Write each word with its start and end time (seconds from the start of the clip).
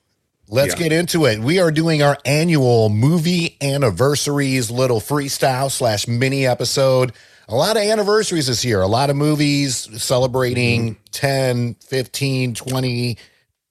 Let's 0.50 0.74
Yeah. 0.74 0.78
get 0.78 0.92
into 0.92 1.26
it. 1.26 1.40
We 1.40 1.58
are 1.58 1.70
doing 1.70 2.02
our 2.02 2.16
annual 2.24 2.88
movie 2.88 3.56
anniversaries 3.60 4.70
little 4.70 5.00
freestyle 5.00 5.70
slash 5.70 6.08
mini 6.08 6.46
episode. 6.46 7.12
A 7.48 7.54
lot 7.54 7.76
of 7.76 7.82
anniversaries 7.82 8.46
this 8.46 8.64
year, 8.64 8.80
a 8.80 8.86
lot 8.86 9.10
of 9.10 9.16
movies 9.16 9.88
celebrating 10.02 10.94
mm-hmm. 10.94 11.02
10, 11.12 11.74
15, 11.86 12.54
20, 12.54 13.18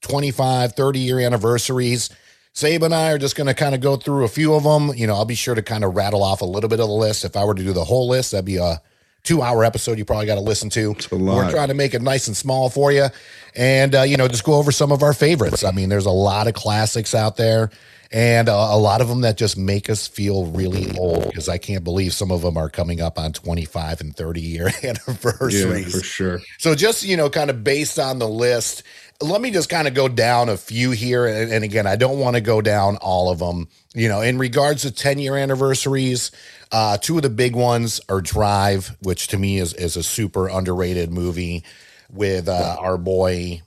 25, 0.01 0.73
30 0.73 0.99
year 0.99 1.19
anniversaries. 1.19 2.09
Sabe 2.53 2.83
and 2.83 2.93
I 2.93 3.11
are 3.11 3.19
just 3.19 3.35
going 3.35 3.47
to 3.47 3.53
kind 3.53 3.75
of 3.75 3.81
go 3.81 3.97
through 3.97 4.25
a 4.25 4.29
few 4.29 4.53
of 4.55 4.63
them. 4.63 4.91
You 4.95 5.05
know, 5.07 5.15
I'll 5.15 5.25
be 5.25 5.35
sure 5.35 5.53
to 5.55 5.61
kind 5.61 5.83
of 5.83 5.95
rattle 5.95 6.23
off 6.23 6.41
a 6.41 6.45
little 6.45 6.69
bit 6.69 6.79
of 6.79 6.87
the 6.87 6.93
list. 6.93 7.23
If 7.23 7.35
I 7.35 7.43
were 7.43 7.53
to 7.53 7.63
do 7.63 7.73
the 7.73 7.83
whole 7.83 8.07
list, 8.07 8.31
that'd 8.31 8.45
be 8.45 8.57
a 8.57 8.81
two 9.27 9.41
hour 9.41 9.65
episode 9.65 9.97
you 9.97 10.05
probably 10.05 10.25
got 10.25 10.35
to 10.35 10.41
listen 10.41 10.69
to. 10.71 10.95
We're 11.11 11.51
trying 11.51 11.67
to 11.67 11.73
make 11.73 11.93
it 11.93 12.01
nice 12.01 12.27
and 12.27 12.37
small 12.37 12.69
for 12.69 12.91
you. 12.91 13.07
And, 13.55 13.93
uh, 13.93 14.01
you 14.03 14.15
know, 14.17 14.27
just 14.27 14.43
go 14.43 14.53
over 14.53 14.71
some 14.71 14.91
of 14.91 15.03
our 15.03 15.13
favorites. 15.13 15.63
I 15.63 15.71
mean, 15.71 15.89
there's 15.89 16.05
a 16.05 16.11
lot 16.11 16.47
of 16.47 16.53
classics 16.53 17.13
out 17.13 17.35
there 17.35 17.69
and 18.11 18.47
uh, 18.47 18.53
a 18.71 18.77
lot 18.77 19.01
of 19.01 19.09
them 19.09 19.21
that 19.21 19.35
just 19.35 19.57
make 19.57 19.89
us 19.89 20.07
feel 20.07 20.45
really 20.45 20.97
old 20.97 21.25
because 21.25 21.49
I 21.49 21.57
can't 21.57 21.83
believe 21.83 22.13
some 22.13 22.31
of 22.31 22.41
them 22.41 22.55
are 22.55 22.69
coming 22.69 23.01
up 23.01 23.19
on 23.19 23.33
25 23.33 23.99
and 23.99 24.15
30 24.15 24.41
year 24.41 24.69
Yeah, 24.83 24.91
anniversaries. 24.91 25.91
for 25.91 26.03
sure. 26.03 26.39
So 26.57 26.73
just 26.73 27.03
you 27.03 27.17
know, 27.17 27.29
kind 27.29 27.49
of 27.49 27.63
based 27.63 27.99
on 27.99 28.19
the 28.19 28.27
list, 28.29 28.83
let 29.21 29.41
me 29.41 29.51
just 29.51 29.69
kind 29.69 29.87
of 29.87 29.93
go 29.93 30.07
down 30.07 30.47
a 30.47 30.57
few 30.57 30.91
here. 30.91 31.25
And, 31.25 31.51
and 31.51 31.63
again, 31.63 31.85
I 31.87 31.95
don't 31.95 32.19
want 32.19 32.35
to 32.35 32.41
go 32.41 32.61
down 32.61 32.97
all 32.97 33.29
of 33.29 33.39
them. 33.39 33.67
You 33.93 34.07
know, 34.07 34.21
in 34.21 34.37
regards 34.37 34.83
to 34.83 34.91
10 34.91 35.19
year 35.19 35.35
anniversaries, 35.35 36.31
uh, 36.71 36.97
two 36.97 37.17
of 37.17 37.23
the 37.23 37.29
big 37.29 37.55
ones 37.55 38.01
are 38.09 38.21
Drive, 38.21 38.95
which 39.01 39.27
to 39.29 39.37
me 39.37 39.57
is 39.57 39.73
is 39.73 39.95
a 39.97 40.03
super 40.03 40.47
underrated 40.47 41.11
movie 41.11 41.63
with 42.11 42.47
uh, 42.47 42.75
our 42.79 42.97
boy 42.97 43.61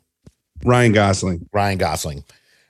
Ryan 0.64 0.92
Gosling. 0.92 1.48
Ryan 1.52 1.78
Gosling. 1.78 2.24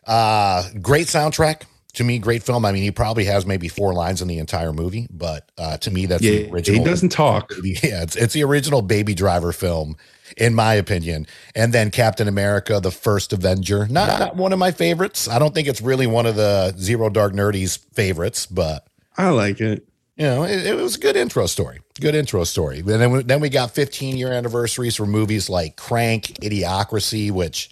Uh, 0.06 0.64
great 0.80 1.06
soundtrack. 1.06 1.62
To 1.94 2.04
me, 2.04 2.20
great 2.20 2.44
film. 2.44 2.64
I 2.64 2.70
mean, 2.70 2.84
he 2.84 2.92
probably 2.92 3.24
has 3.24 3.44
maybe 3.44 3.66
four 3.66 3.92
lines 3.92 4.22
in 4.22 4.28
the 4.28 4.38
entire 4.38 4.72
movie, 4.72 5.08
but 5.10 5.50
uh, 5.58 5.76
to 5.78 5.90
me, 5.90 6.06
that's 6.06 6.22
Yeah, 6.22 6.42
the 6.42 6.50
original. 6.52 6.78
he 6.78 6.84
doesn't 6.88 7.08
talk. 7.08 7.52
Yeah, 7.64 8.02
it's 8.02 8.14
it's 8.14 8.32
the 8.32 8.44
original 8.44 8.80
Baby 8.80 9.12
Driver 9.12 9.50
film, 9.52 9.96
in 10.36 10.54
my 10.54 10.74
opinion. 10.74 11.26
And 11.56 11.72
then 11.74 11.90
Captain 11.90 12.28
America: 12.28 12.78
The 12.80 12.92
First 12.92 13.32
Avenger, 13.32 13.88
not 13.88 14.20
not 14.20 14.36
one 14.36 14.52
of 14.52 14.60
my 14.60 14.70
favorites. 14.70 15.28
I 15.28 15.40
don't 15.40 15.52
think 15.52 15.66
it's 15.66 15.80
really 15.80 16.06
one 16.06 16.26
of 16.26 16.36
the 16.36 16.72
Zero 16.78 17.08
Dark 17.10 17.32
Nerdy's 17.32 17.76
favorites, 17.76 18.46
but 18.46 18.86
I 19.18 19.30
like 19.30 19.60
it. 19.60 19.84
You 20.20 20.26
know, 20.26 20.44
it, 20.44 20.66
it 20.66 20.76
was 20.76 20.96
a 20.96 20.98
good 20.98 21.16
intro 21.16 21.46
story. 21.46 21.80
Good 21.98 22.14
intro 22.14 22.44
story. 22.44 22.80
And 22.80 22.88
then 22.88 23.10
we, 23.10 23.22
then 23.22 23.40
we 23.40 23.48
got 23.48 23.70
15 23.70 24.18
year 24.18 24.30
anniversaries 24.30 24.94
for 24.94 25.06
movies 25.06 25.48
like 25.48 25.76
Crank, 25.76 26.24
Idiocracy, 26.42 27.30
which 27.30 27.70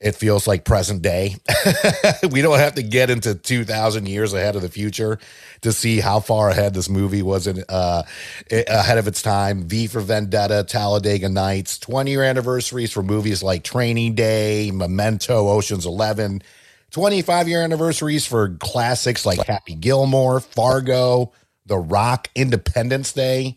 it 0.00 0.12
feels 0.14 0.46
like 0.46 0.64
present 0.64 1.02
day. 1.02 1.36
we 2.30 2.40
don't 2.40 2.58
have 2.58 2.76
to 2.76 2.82
get 2.82 3.10
into 3.10 3.34
2,000 3.34 4.08
years 4.08 4.32
ahead 4.32 4.56
of 4.56 4.62
the 4.62 4.70
future 4.70 5.18
to 5.60 5.72
see 5.74 6.00
how 6.00 6.20
far 6.20 6.48
ahead 6.48 6.72
this 6.72 6.88
movie 6.88 7.20
was 7.20 7.46
in, 7.46 7.62
uh, 7.68 8.02
ahead 8.50 8.96
of 8.96 9.06
its 9.06 9.20
time. 9.20 9.68
V 9.68 9.86
for 9.86 10.00
Vendetta, 10.00 10.64
Talladega 10.66 11.28
Nights, 11.28 11.76
20 11.80 12.10
year 12.10 12.22
anniversaries 12.22 12.92
for 12.92 13.02
movies 13.02 13.42
like 13.42 13.62
Training 13.62 14.14
Day, 14.14 14.70
Memento, 14.70 15.48
Ocean's 15.50 15.84
11. 15.84 16.40
25 16.92 17.48
year 17.48 17.60
anniversaries 17.60 18.24
for 18.24 18.56
classics 18.60 19.26
like 19.26 19.44
Happy 19.44 19.74
Gilmore, 19.74 20.38
Fargo, 20.40 21.32
The 21.66 21.78
Rock, 21.78 22.28
Independence 22.34 23.12
Day, 23.12 23.56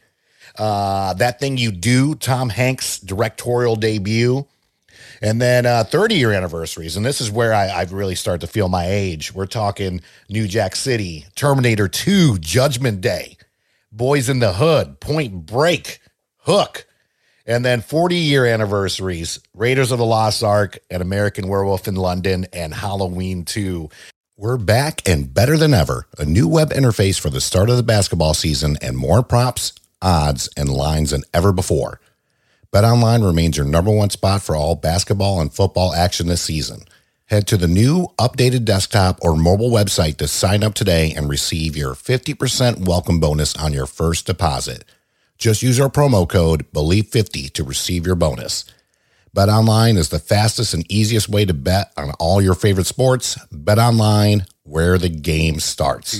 uh, 0.57 1.13
That 1.15 1.39
Thing 1.39 1.57
You 1.57 1.71
Do, 1.71 2.15
Tom 2.15 2.49
Hanks' 2.49 2.99
directorial 2.99 3.75
debut. 3.75 4.47
And 5.21 5.41
then 5.41 5.65
uh, 5.65 5.83
30 5.83 6.15
year 6.15 6.31
anniversaries. 6.31 6.95
And 6.95 7.05
this 7.05 7.21
is 7.21 7.31
where 7.31 7.53
I, 7.53 7.67
I 7.67 7.83
really 7.83 8.15
start 8.15 8.41
to 8.41 8.47
feel 8.47 8.69
my 8.69 8.85
age. 8.87 9.33
We're 9.33 9.45
talking 9.45 10.01
New 10.29 10.47
Jack 10.47 10.75
City, 10.75 11.25
Terminator 11.35 11.87
2, 11.87 12.37
Judgment 12.39 13.01
Day, 13.01 13.37
Boys 13.91 14.29
in 14.29 14.39
the 14.39 14.53
Hood, 14.53 14.99
Point 14.99 15.45
Break, 15.45 15.99
Hook. 16.39 16.85
And 17.45 17.63
then 17.63 17.81
40 17.81 18.15
year 18.15 18.45
anniversaries 18.45 19.39
Raiders 19.53 19.91
of 19.91 19.99
the 19.99 20.05
Lost 20.05 20.43
Ark 20.43 20.77
and 20.91 21.01
American 21.01 21.47
Werewolf 21.47 21.87
in 21.87 21.95
London 21.95 22.45
and 22.51 22.73
Halloween 22.73 23.45
2. 23.45 23.89
We're 24.39 24.57
back 24.57 25.01
and 25.09 25.33
better 25.33 25.57
than 25.57 25.73
ever. 25.73 26.05
A 26.19 26.23
new 26.23 26.47
web 26.47 26.69
interface 26.69 27.19
for 27.19 27.31
the 27.31 27.41
start 27.41 27.71
of 27.71 27.77
the 27.77 27.81
basketball 27.81 28.35
season 28.35 28.77
and 28.83 28.95
more 28.95 29.23
props, 29.23 29.73
odds, 29.99 30.47
and 30.55 30.69
lines 30.69 31.09
than 31.09 31.23
ever 31.33 31.51
before. 31.51 31.99
BetOnline 32.71 33.25
remains 33.25 33.57
your 33.57 33.65
number 33.65 33.89
one 33.89 34.11
spot 34.11 34.43
for 34.43 34.55
all 34.55 34.75
basketball 34.75 35.41
and 35.41 35.51
football 35.51 35.91
action 35.91 36.27
this 36.27 36.43
season. 36.43 36.81
Head 37.25 37.47
to 37.47 37.57
the 37.57 37.67
new 37.67 38.09
updated 38.19 38.63
desktop 38.63 39.17
or 39.23 39.35
mobile 39.35 39.71
website 39.71 40.17
to 40.17 40.27
sign 40.27 40.63
up 40.63 40.75
today 40.75 41.13
and 41.17 41.27
receive 41.27 41.75
your 41.75 41.95
50% 41.95 42.85
welcome 42.85 43.19
bonus 43.19 43.55
on 43.55 43.73
your 43.73 43.87
first 43.87 44.27
deposit. 44.27 44.85
Just 45.39 45.63
use 45.63 45.79
our 45.79 45.89
promo 45.89 46.29
code 46.29 46.71
BELIEVE50 46.73 47.53
to 47.53 47.63
receive 47.63 48.05
your 48.05 48.15
bonus. 48.15 48.65
BetOnline 49.35 49.97
is 49.97 50.09
the 50.09 50.19
fastest 50.19 50.73
and 50.73 50.89
easiest 50.91 51.29
way 51.29 51.45
to 51.45 51.53
bet 51.53 51.91
on 51.97 52.11
all 52.19 52.41
your 52.41 52.55
favorite 52.55 52.87
sports. 52.87 53.37
BetOnline, 53.53 54.47
where 54.63 54.97
the 54.97 55.09
game 55.09 55.59
starts. 55.59 56.17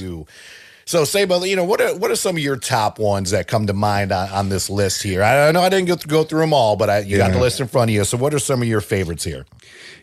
So, 0.85 1.03
Saba, 1.03 1.46
you 1.46 1.57
know 1.57 1.66
what 1.66 1.81
are 1.81 1.94
what 1.97 2.12
are 2.12 2.16
some 2.16 2.38
of 2.38 2.41
your 2.41 2.56
top 2.56 2.97
ones 2.97 3.31
that 3.31 3.47
come 3.47 3.67
to 3.67 3.73
mind 3.73 4.13
on, 4.13 4.29
on 4.29 4.47
this 4.47 4.69
list 4.69 5.03
here? 5.03 5.22
I, 5.22 5.50
I 5.50 5.51
know 5.51 5.59
I 5.59 5.67
didn't 5.67 5.88
go, 5.88 5.97
go 5.97 6.23
through 6.23 6.40
them 6.40 6.53
all, 6.53 6.78
but 6.78 6.90
I, 6.90 7.00
you 7.00 7.17
got 7.17 7.34
the 7.34 7.40
list 7.41 7.59
in 7.59 7.67
front 7.67 7.91
of 7.91 7.96
you. 7.96 8.06
So, 8.06 8.17
what 8.17 8.34
are 8.34 8.40
some 8.40 8.62
of 8.62 8.69
your 8.69 8.79
favorites 8.79 9.25
here? 9.25 9.46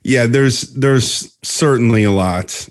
Yeah, 0.02 0.26
there's 0.26 0.74
there's 0.74 1.38
certainly 1.42 2.04
a 2.04 2.10
lot. 2.10 2.68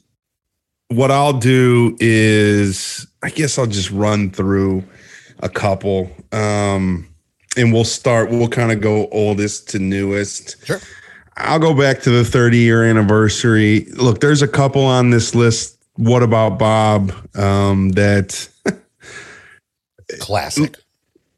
What 0.89 1.09
I'll 1.09 1.33
do 1.33 1.97
is 1.99 3.07
I 3.23 3.31
guess 3.31 3.57
I'll 3.57 3.65
just 3.65 3.89
run 3.89 4.29
through 4.29 4.83
a 5.39 5.49
couple. 5.49 6.11
Um 6.31 7.07
and 7.57 7.71
we'll 7.73 7.83
start 7.83 8.29
we'll 8.29 8.47
kind 8.47 8.71
of 8.71 8.81
go 8.81 9.07
oldest 9.11 9.69
to 9.69 9.79
newest. 9.79 10.65
Sure. 10.65 10.79
I'll 11.37 11.59
go 11.59 11.73
back 11.73 12.01
to 12.01 12.11
the 12.11 12.23
30 12.23 12.57
year 12.57 12.83
anniversary. 12.83 13.85
Look, 13.93 14.19
there's 14.21 14.41
a 14.41 14.47
couple 14.47 14.83
on 14.83 15.09
this 15.09 15.33
list. 15.33 15.77
What 15.95 16.23
about 16.23 16.59
Bob? 16.59 17.11
Um, 17.35 17.89
that 17.91 18.47
Classic. 20.19 20.75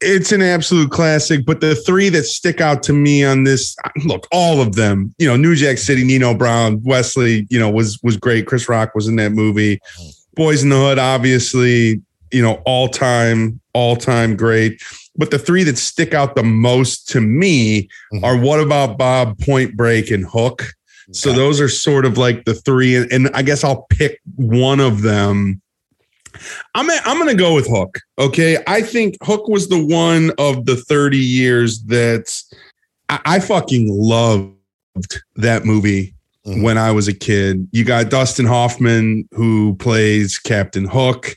it's 0.00 0.32
an 0.32 0.42
absolute 0.42 0.90
classic, 0.90 1.46
but 1.46 1.60
the 1.60 1.74
three 1.74 2.08
that 2.10 2.24
stick 2.24 2.60
out 2.60 2.82
to 2.84 2.92
me 2.92 3.24
on 3.24 3.44
this, 3.44 3.74
look, 4.04 4.26
all 4.32 4.60
of 4.60 4.74
them, 4.74 5.14
you 5.18 5.26
know, 5.26 5.36
New 5.36 5.54
Jack 5.54 5.78
City, 5.78 6.04
Nino 6.04 6.34
Brown, 6.34 6.82
Wesley, 6.82 7.46
you 7.48 7.58
know, 7.58 7.70
was 7.70 7.98
was 8.02 8.16
great. 8.16 8.46
Chris 8.46 8.68
Rock 8.68 8.94
was 8.94 9.08
in 9.08 9.16
that 9.16 9.32
movie. 9.32 9.80
Boys 10.34 10.62
in 10.62 10.68
the 10.68 10.76
Hood, 10.76 10.98
obviously, 10.98 12.02
you 12.36 12.42
know, 12.42 12.62
all 12.66 12.86
time, 12.88 13.58
all 13.72 13.96
time 13.96 14.36
great. 14.36 14.82
But 15.16 15.30
the 15.30 15.38
three 15.38 15.64
that 15.64 15.78
stick 15.78 16.12
out 16.12 16.36
the 16.36 16.42
most 16.42 17.08
to 17.08 17.20
me 17.22 17.88
Mhm. 18.12 18.22
are 18.22 18.36
What 18.36 18.60
About 18.60 18.98
Bob, 18.98 19.38
Point 19.38 19.74
Break, 19.74 20.10
and 20.10 20.26
Hook. 20.26 20.74
So 21.12 21.32
those 21.32 21.60
are 21.60 21.68
sort 21.68 22.04
of 22.04 22.18
like 22.18 22.44
the 22.44 22.54
three, 22.54 22.96
and, 22.96 23.10
and 23.12 23.30
I 23.32 23.42
guess 23.42 23.64
I'll 23.64 23.86
pick 23.90 24.20
one 24.34 24.80
of 24.80 25.02
them. 25.02 25.62
I'm 26.74 26.90
I'm 26.90 27.16
gonna 27.16 27.34
go 27.34 27.54
with 27.54 27.68
Hook. 27.68 28.00
Okay, 28.18 28.58
I 28.66 28.82
think 28.82 29.16
Hook 29.22 29.48
was 29.48 29.68
the 29.68 29.82
one 29.82 30.32
of 30.36 30.66
the 30.66 30.76
30 30.76 31.16
years 31.16 31.82
that 31.84 32.34
I, 33.08 33.20
I 33.24 33.38
fucking 33.38 33.88
loved 33.88 34.52
that 35.36 35.64
movie 35.64 36.12
mm-hmm. 36.46 36.62
when 36.62 36.76
I 36.76 36.90
was 36.90 37.08
a 37.08 37.14
kid. 37.14 37.66
You 37.72 37.84
got 37.84 38.10
Dustin 38.10 38.46
Hoffman, 38.46 39.28
who 39.32 39.76
plays 39.76 40.38
Captain 40.38 40.84
Hook, 40.84 41.36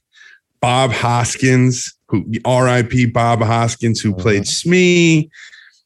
Bob 0.61 0.91
Hoskins, 0.91 1.93
who 2.07 2.25
RIP 2.45 3.13
Bob 3.13 3.41
Hoskins, 3.41 4.01
who 4.01 4.13
played 4.13 4.41
uh-huh. 4.41 4.51
Smee. 4.51 5.29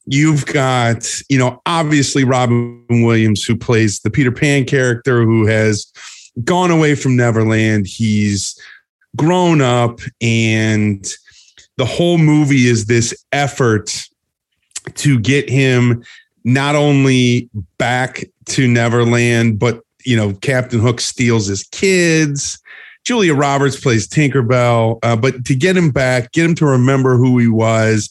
You've 0.05 0.45
got, 0.47 1.07
you 1.29 1.37
know, 1.37 1.61
obviously 1.65 2.23
Robin 2.23 2.85
Williams, 2.89 3.43
who 3.43 3.55
plays 3.55 3.99
the 3.99 4.09
Peter 4.09 4.31
Pan 4.31 4.65
character, 4.65 5.23
who 5.23 5.45
has 5.45 5.91
gone 6.43 6.71
away 6.71 6.95
from 6.95 7.15
Neverland. 7.15 7.87
He's 7.87 8.59
grown 9.15 9.61
up, 9.61 9.99
and 10.21 11.07
the 11.77 11.85
whole 11.85 12.17
movie 12.17 12.67
is 12.67 12.85
this 12.85 13.13
effort 13.31 14.07
to 14.95 15.19
get 15.19 15.49
him 15.49 16.03
not 16.43 16.75
only 16.75 17.49
back 17.77 18.25
to 18.45 18.67
Neverland, 18.67 19.59
but 19.59 19.81
you 20.05 20.17
know, 20.17 20.33
Captain 20.41 20.79
Hook 20.79 20.99
steals 20.99 21.47
his 21.47 21.63
kids. 21.63 22.59
Julia 23.03 23.33
Roberts 23.33 23.79
plays 23.79 24.07
Tinkerbell, 24.07 25.00
uh, 25.03 25.15
but 25.15 25.45
to 25.45 25.55
get 25.55 25.75
him 25.75 25.91
back, 25.91 26.31
get 26.31 26.45
him 26.45 26.55
to 26.55 26.65
remember 26.65 27.17
who 27.17 27.38
he 27.38 27.47
was, 27.47 28.09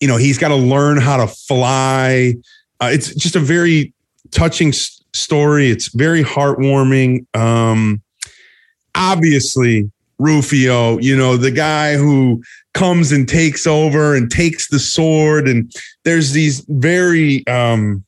you 0.00 0.08
know, 0.08 0.16
he's 0.16 0.38
got 0.38 0.48
to 0.48 0.56
learn 0.56 0.98
how 0.98 1.16
to 1.16 1.28
fly. 1.28 2.34
Uh, 2.80 2.90
it's 2.92 3.14
just 3.14 3.36
a 3.36 3.40
very 3.40 3.92
touching 4.32 4.68
s- 4.68 5.02
story. 5.12 5.70
It's 5.70 5.88
very 5.94 6.24
heartwarming. 6.24 7.24
Um, 7.36 8.02
obviously, 8.96 9.90
Rufio, 10.18 10.98
you 10.98 11.16
know, 11.16 11.36
the 11.36 11.50
guy 11.52 11.96
who 11.96 12.42
comes 12.74 13.12
and 13.12 13.28
takes 13.28 13.66
over 13.66 14.16
and 14.16 14.30
takes 14.30 14.68
the 14.68 14.78
sword. 14.78 15.46
And 15.46 15.72
there's 16.04 16.32
these 16.32 16.64
very 16.68 17.46
um, 17.46 18.04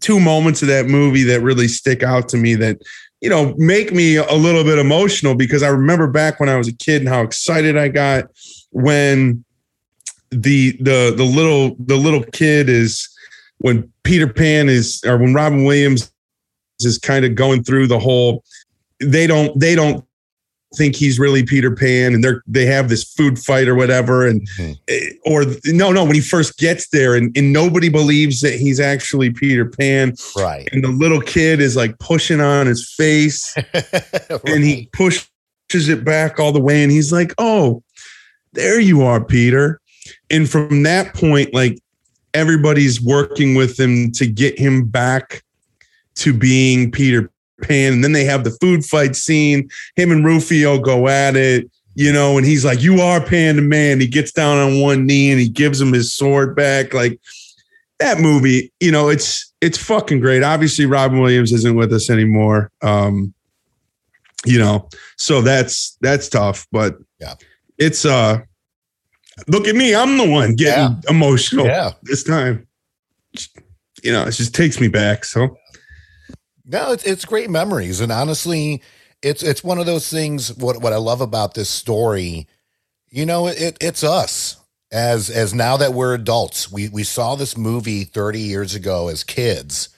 two 0.00 0.18
moments 0.18 0.62
of 0.62 0.68
that 0.68 0.86
movie 0.86 1.22
that 1.24 1.42
really 1.42 1.68
stick 1.68 2.02
out 2.02 2.28
to 2.30 2.36
me 2.36 2.54
that, 2.56 2.78
you 3.20 3.28
know, 3.28 3.54
make 3.56 3.92
me 3.92 4.16
a 4.16 4.34
little 4.34 4.64
bit 4.64 4.78
emotional 4.78 5.34
because 5.34 5.62
I 5.62 5.68
remember 5.68 6.06
back 6.06 6.38
when 6.38 6.48
I 6.48 6.56
was 6.56 6.68
a 6.68 6.72
kid 6.72 7.02
and 7.02 7.08
how 7.08 7.22
excited 7.22 7.76
I 7.76 7.88
got 7.88 8.26
when 8.70 9.44
the 10.30 10.76
the 10.80 11.14
the 11.16 11.24
little 11.24 11.76
the 11.78 11.96
little 11.96 12.22
kid 12.22 12.68
is 12.68 13.08
when 13.58 13.90
Peter 14.04 14.28
Pan 14.28 14.68
is 14.68 15.02
or 15.04 15.16
when 15.16 15.34
Robin 15.34 15.64
Williams 15.64 16.12
is 16.80 16.98
kind 16.98 17.24
of 17.24 17.34
going 17.34 17.64
through 17.64 17.86
the 17.86 17.98
whole 17.98 18.44
they 19.00 19.26
don't 19.26 19.58
they 19.58 19.74
don't 19.74 20.04
think 20.76 20.94
he's 20.94 21.18
really 21.18 21.42
Peter 21.42 21.74
Pan 21.74 22.14
and 22.14 22.22
they're 22.22 22.42
they 22.46 22.66
have 22.66 22.88
this 22.88 23.02
food 23.02 23.38
fight 23.38 23.68
or 23.68 23.74
whatever 23.74 24.26
and 24.26 24.46
mm-hmm. 24.58 24.72
or 25.24 25.44
no 25.66 25.92
no 25.92 26.04
when 26.04 26.14
he 26.14 26.20
first 26.20 26.58
gets 26.58 26.88
there 26.90 27.14
and, 27.14 27.34
and 27.36 27.52
nobody 27.52 27.88
believes 27.88 28.40
that 28.42 28.54
he's 28.54 28.78
actually 28.78 29.30
Peter 29.30 29.64
Pan 29.64 30.14
right 30.36 30.68
and 30.72 30.84
the 30.84 30.88
little 30.88 31.22
kid 31.22 31.60
is 31.60 31.74
like 31.74 31.98
pushing 31.98 32.40
on 32.40 32.66
his 32.66 32.92
face 32.96 33.56
right. 33.74 34.40
and 34.44 34.62
he 34.62 34.90
pushes 34.92 35.28
it 35.72 36.04
back 36.04 36.38
all 36.38 36.52
the 36.52 36.60
way 36.60 36.82
and 36.82 36.92
he's 36.92 37.12
like 37.12 37.32
oh 37.38 37.82
there 38.52 38.78
you 38.78 39.02
are 39.02 39.24
Peter 39.24 39.80
and 40.30 40.50
from 40.50 40.82
that 40.82 41.14
point 41.14 41.54
like 41.54 41.78
everybody's 42.34 43.00
working 43.00 43.54
with 43.54 43.80
him 43.80 44.12
to 44.12 44.26
get 44.26 44.58
him 44.58 44.84
back 44.86 45.42
to 46.14 46.34
being 46.34 46.90
Peter 46.90 47.30
Pan, 47.62 47.94
and 47.94 48.04
then 48.04 48.12
they 48.12 48.24
have 48.24 48.44
the 48.44 48.56
food 48.60 48.84
fight 48.84 49.16
scene. 49.16 49.68
Him 49.96 50.12
and 50.12 50.24
Rufio 50.24 50.78
go 50.78 51.08
at 51.08 51.36
it, 51.36 51.70
you 51.94 52.12
know, 52.12 52.36
and 52.36 52.46
he's 52.46 52.64
like, 52.64 52.82
"You 52.82 53.00
are 53.00 53.20
Panda 53.20 53.62
Man." 53.62 54.00
He 54.00 54.06
gets 54.06 54.32
down 54.32 54.58
on 54.58 54.80
one 54.80 55.06
knee 55.06 55.30
and 55.30 55.40
he 55.40 55.48
gives 55.48 55.80
him 55.80 55.92
his 55.92 56.14
sword 56.14 56.54
back. 56.54 56.94
Like 56.94 57.20
that 57.98 58.18
movie, 58.18 58.72
you 58.80 58.92
know, 58.92 59.08
it's 59.08 59.52
it's 59.60 59.78
fucking 59.78 60.20
great. 60.20 60.42
Obviously, 60.42 60.86
Robin 60.86 61.20
Williams 61.20 61.52
isn't 61.52 61.76
with 61.76 61.92
us 61.92 62.10
anymore. 62.10 62.70
Um, 62.82 63.34
you 64.44 64.58
know, 64.58 64.88
so 65.16 65.42
that's 65.42 65.96
that's 66.00 66.28
tough, 66.28 66.66
but 66.70 66.96
yeah, 67.20 67.34
it's 67.76 68.04
uh, 68.04 68.40
look 69.46 69.68
at 69.68 69.74
me, 69.74 69.94
I'm 69.94 70.16
the 70.16 70.28
one 70.28 70.54
getting 70.54 70.96
yeah. 71.02 71.10
emotional 71.10 71.66
yeah. 71.66 71.92
this 72.02 72.24
time. 72.24 72.66
You 74.02 74.12
know, 74.12 74.24
it 74.24 74.32
just 74.32 74.54
takes 74.54 74.80
me 74.80 74.88
back. 74.88 75.24
So 75.24 75.56
no, 76.68 76.92
it's 76.92 77.04
it's 77.04 77.24
great 77.24 77.48
memories, 77.48 78.00
and 78.00 78.12
honestly, 78.12 78.82
it's 79.22 79.42
it's 79.42 79.64
one 79.64 79.78
of 79.78 79.86
those 79.86 80.10
things. 80.10 80.54
What 80.54 80.82
what 80.82 80.92
I 80.92 80.96
love 80.96 81.22
about 81.22 81.54
this 81.54 81.70
story, 81.70 82.46
you 83.10 83.24
know, 83.24 83.46
it 83.48 83.78
it's 83.80 84.04
us 84.04 84.58
as 84.92 85.30
as 85.30 85.54
now 85.54 85.78
that 85.78 85.94
we're 85.94 86.14
adults. 86.14 86.70
We 86.70 86.90
we 86.90 87.04
saw 87.04 87.34
this 87.36 87.56
movie 87.56 88.04
thirty 88.04 88.40
years 88.40 88.74
ago 88.74 89.08
as 89.08 89.24
kids, 89.24 89.88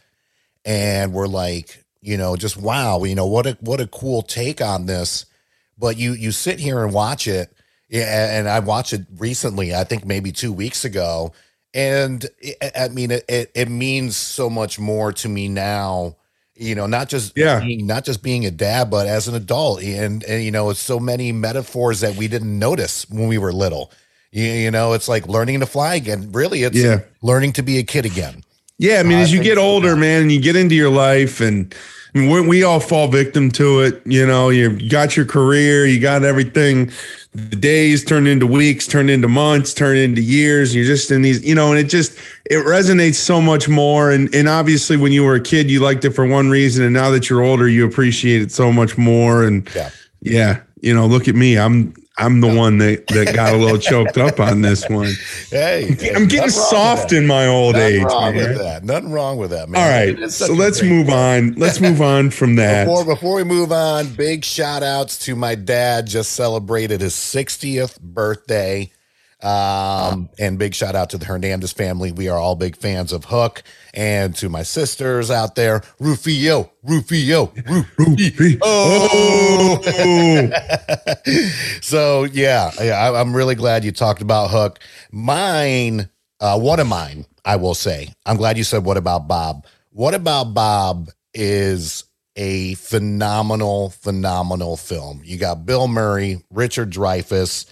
and 0.65 1.13
we're 1.13 1.27
like, 1.27 1.85
you 2.01 2.17
know, 2.17 2.37
just 2.37 2.57
wow, 2.57 3.03
you 3.03 3.17
know 3.17 3.27
what 3.27 3.47
a 3.47 3.59
what 3.61 3.81
a 3.81 3.89
cool 3.89 4.23
take 4.23 4.61
on 4.61 4.87
this. 4.87 5.27
But 5.77 5.97
you 5.97 6.13
you 6.13 6.31
sit 6.31 6.61
here 6.61 6.85
and 6.85 6.95
watch 6.95 7.27
it, 7.27 7.53
yeah, 7.89 8.39
and 8.39 8.49
I 8.49 8.61
watched 8.61 8.93
it 8.93 9.07
recently. 9.17 9.75
I 9.75 9.83
think 9.83 10.07
maybe 10.07 10.31
two 10.31 10.53
weeks 10.53 10.85
ago, 10.85 11.33
and 11.75 12.25
I 12.77 12.89
mean, 12.91 13.11
it, 13.11 13.25
it, 13.29 13.51
it 13.57 13.69
means 13.69 14.17
so 14.17 14.49
much 14.49 14.79
more 14.79 15.13
to 15.15 15.29
me 15.29 15.49
now 15.49 16.15
you 16.61 16.75
know 16.75 16.87
not 16.87 17.09
just 17.09 17.37
yeah 17.37 17.61
being, 17.61 17.87
not 17.87 18.05
just 18.05 18.23
being 18.23 18.45
a 18.45 18.51
dad 18.51 18.91
but 18.91 19.07
as 19.07 19.27
an 19.27 19.35
adult 19.35 19.83
and, 19.83 20.23
and 20.25 20.45
you 20.45 20.51
know 20.51 20.71
it's 20.71 20.81
so 20.81 21.01
many 21.01 21.33
metaphors 21.33 22.01
that 22.01 22.15
we 22.17 22.29
didn't 22.29 22.59
notice 22.59 23.09
when 23.09 23.27
we 23.27 23.39
were 23.39 23.53
little 23.53 23.91
you, 24.31 24.45
you 24.45 24.71
know 24.71 24.93
it's 24.93 25.09
like 25.09 25.27
learning 25.27 25.61
to 25.61 25.67
fly 25.67 25.95
again 25.95 26.31
really 26.33 26.63
it's 26.63 26.77
yeah. 26.77 27.01
learning 27.23 27.53
to 27.53 27.63
be 27.63 27.79
a 27.79 27.83
kid 27.83 28.05
again 28.05 28.45
yeah 28.79 29.01
i 29.01 29.03
mean 29.03 29.19
uh, 29.19 29.23
as 29.23 29.33
you 29.33 29.43
get 29.43 29.59
older 29.59 29.97
man 29.97 30.23
and 30.23 30.33
you 30.33 30.41
get 30.41 30.55
into 30.55 30.75
your 30.75 30.91
life 30.91 31.41
and 31.41 31.75
I 32.15 32.19
mean, 32.19 32.49
we 32.49 32.65
all 32.65 32.81
fall 32.81 33.07
victim 33.07 33.53
to 33.53 33.83
it. 33.83 34.03
You 34.05 34.27
know, 34.27 34.49
you 34.49 34.89
got 34.89 35.17
your 35.17 35.27
career, 35.27 35.87
you 35.87 36.01
got 36.01 36.25
everything. 36.25 36.91
The 37.33 37.57
days 37.57 38.05
turn 38.05 38.27
into 38.27 38.47
weeks, 38.47 38.89
turn 38.89 39.09
into 39.09 39.29
months, 39.29 39.73
turn 39.73 39.97
into 39.97 40.21
years. 40.21 40.75
You're 40.75 40.85
just 40.85 41.13
in 41.13 41.23
these, 41.23 41.45
you 41.45 41.55
know, 41.55 41.71
and 41.71 41.79
it 41.79 41.85
just 41.85 42.19
it 42.47 42.67
resonates 42.67 43.15
so 43.15 43.41
much 43.41 43.69
more. 43.69 44.11
And 44.11 44.35
and 44.35 44.49
obviously, 44.49 44.97
when 44.97 45.13
you 45.13 45.23
were 45.23 45.37
a 45.37 45.41
kid, 45.41 45.71
you 45.71 45.79
liked 45.79 46.05
it 46.05 46.11
for 46.11 46.27
one 46.27 46.51
reason, 46.51 46.85
and 46.85 46.93
now 46.93 47.11
that 47.11 47.31
you're 47.31 47.43
older, 47.43 47.69
you 47.69 47.87
appreciate 47.87 48.43
it 48.43 48.51
so 48.51 48.73
much 48.73 48.99
more. 48.99 49.45
And 49.45 49.69
yeah, 49.77 49.91
yeah 50.23 50.61
you 50.81 50.95
know, 50.95 51.07
look 51.07 51.29
at 51.29 51.35
me. 51.35 51.59
I'm 51.59 51.95
I'm 52.21 52.41
the 52.43 52.55
one 52.55 52.79
that, 52.79 53.07
that 53.09 53.35
got 53.35 53.55
a 53.55 53.57
little 53.57 53.79
choked 53.91 54.19
up 54.19 54.39
on 54.39 54.61
this 54.61 54.87
one. 54.89 55.13
Hey, 55.49 55.97
I'm 56.15 56.29
getting 56.29 56.51
soft 56.51 57.13
in 57.13 57.27
my 57.27 57.47
old 57.47 57.75
Nothing 57.75 57.95
age. 57.97 58.05
Wrong 58.05 58.35
man. 58.35 58.49
with 58.49 58.59
that. 58.59 58.85
Nothing 58.85 59.11
wrong 59.11 59.37
with 59.39 59.51
that, 59.51 59.69
man. 59.71 59.81
All 59.81 59.89
right, 59.89 60.31
so 60.31 60.53
let's 60.53 60.83
move 60.83 61.09
on. 61.09 61.55
Let's 61.55 61.81
move 61.81 62.03
on 62.03 62.31
from 62.31 62.57
that. 62.57 62.85
Before 62.85 63.05
before 63.05 63.37
we 63.37 63.45
move 63.45 63.73
on, 63.73 64.13
big 64.15 64.45
shout 64.45 64.83
outs 64.83 65.19
to 65.21 65.35
my 65.35 65.55
dad. 65.55 66.07
Just 66.07 66.33
celebrated 66.33 67.01
his 67.01 67.15
60th 67.15 67.99
birthday. 68.01 68.93
Um, 69.43 70.29
and 70.39 70.59
big 70.59 70.75
shout 70.75 70.95
out 70.95 71.11
to 71.11 71.19
the 71.19 71.25
Hernandez 71.25 71.73
family. 71.73 72.13
We 72.13 72.29
are 72.29 72.39
all 72.39 72.57
big 72.57 72.77
fans 72.77 73.13
of 73.13 73.25
Hook. 73.27 73.63
And 73.95 74.35
to 74.37 74.49
my 74.49 74.63
sisters 74.63 75.31
out 75.31 75.55
there, 75.55 75.83
Rufio, 75.99 76.71
Rufio, 76.83 77.53
Rufio. 77.99 78.59
Oh. 78.63 79.81
so 81.81 82.25
yeah, 82.25 82.71
I, 82.79 83.19
I'm 83.21 83.35
really 83.35 83.55
glad 83.55 83.85
you 83.85 83.93
talked 83.93 84.23
about 84.23 84.51
Hook. 84.51 84.79
Mine, 85.11 86.09
uh, 86.41 86.59
one 86.59 86.81
of 86.81 86.87
mine, 86.87 87.27
I 87.45 87.57
will 87.57 87.75
say. 87.75 88.13
I'm 88.27 88.37
glad 88.37 88.59
you 88.59 88.65
said 88.65 88.85
what 88.85 88.97
about 88.97 89.27
Bob. 89.27 89.67
What 89.91 90.15
about 90.15 90.55
Bob 90.55 91.11
is 91.35 92.05
a 92.37 92.75
phenomenal, 92.75 93.91
phenomenal 93.91 94.77
film. 94.77 95.21
You 95.25 95.37
got 95.37 95.67
Bill 95.67 95.89
Murray, 95.89 96.43
Richard 96.51 96.91
Dreyfuss 96.91 97.67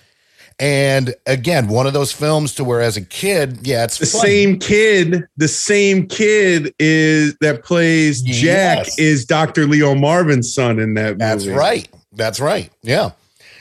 and 0.61 1.15
again, 1.27 1.69
one 1.69 1.87
of 1.87 1.93
those 1.93 2.11
films 2.11 2.55
to 2.55 2.65
where 2.65 2.81
as 2.81 2.97
a 2.97 3.05
kid, 3.05 3.61
yeah, 3.63 3.85
it's 3.85 3.99
the 3.99 4.07
fun. 4.07 4.23
same 4.23 4.59
kid. 4.59 5.25
The 5.37 5.47
same 5.47 6.09
kid 6.09 6.75
is 6.81 7.37
that 7.41 7.63
plays 7.63 8.23
Jack 8.23 8.79
yes. 8.87 8.99
is 8.99 9.25
Dr. 9.25 9.67
Leo 9.67 9.95
Marvin's 9.95 10.53
son 10.53 10.81
in 10.81 10.95
that 10.95 11.11
movie. 11.11 11.19
That's 11.19 11.47
right. 11.47 11.89
That's 12.13 12.41
right. 12.41 12.71
Yeah. 12.83 13.11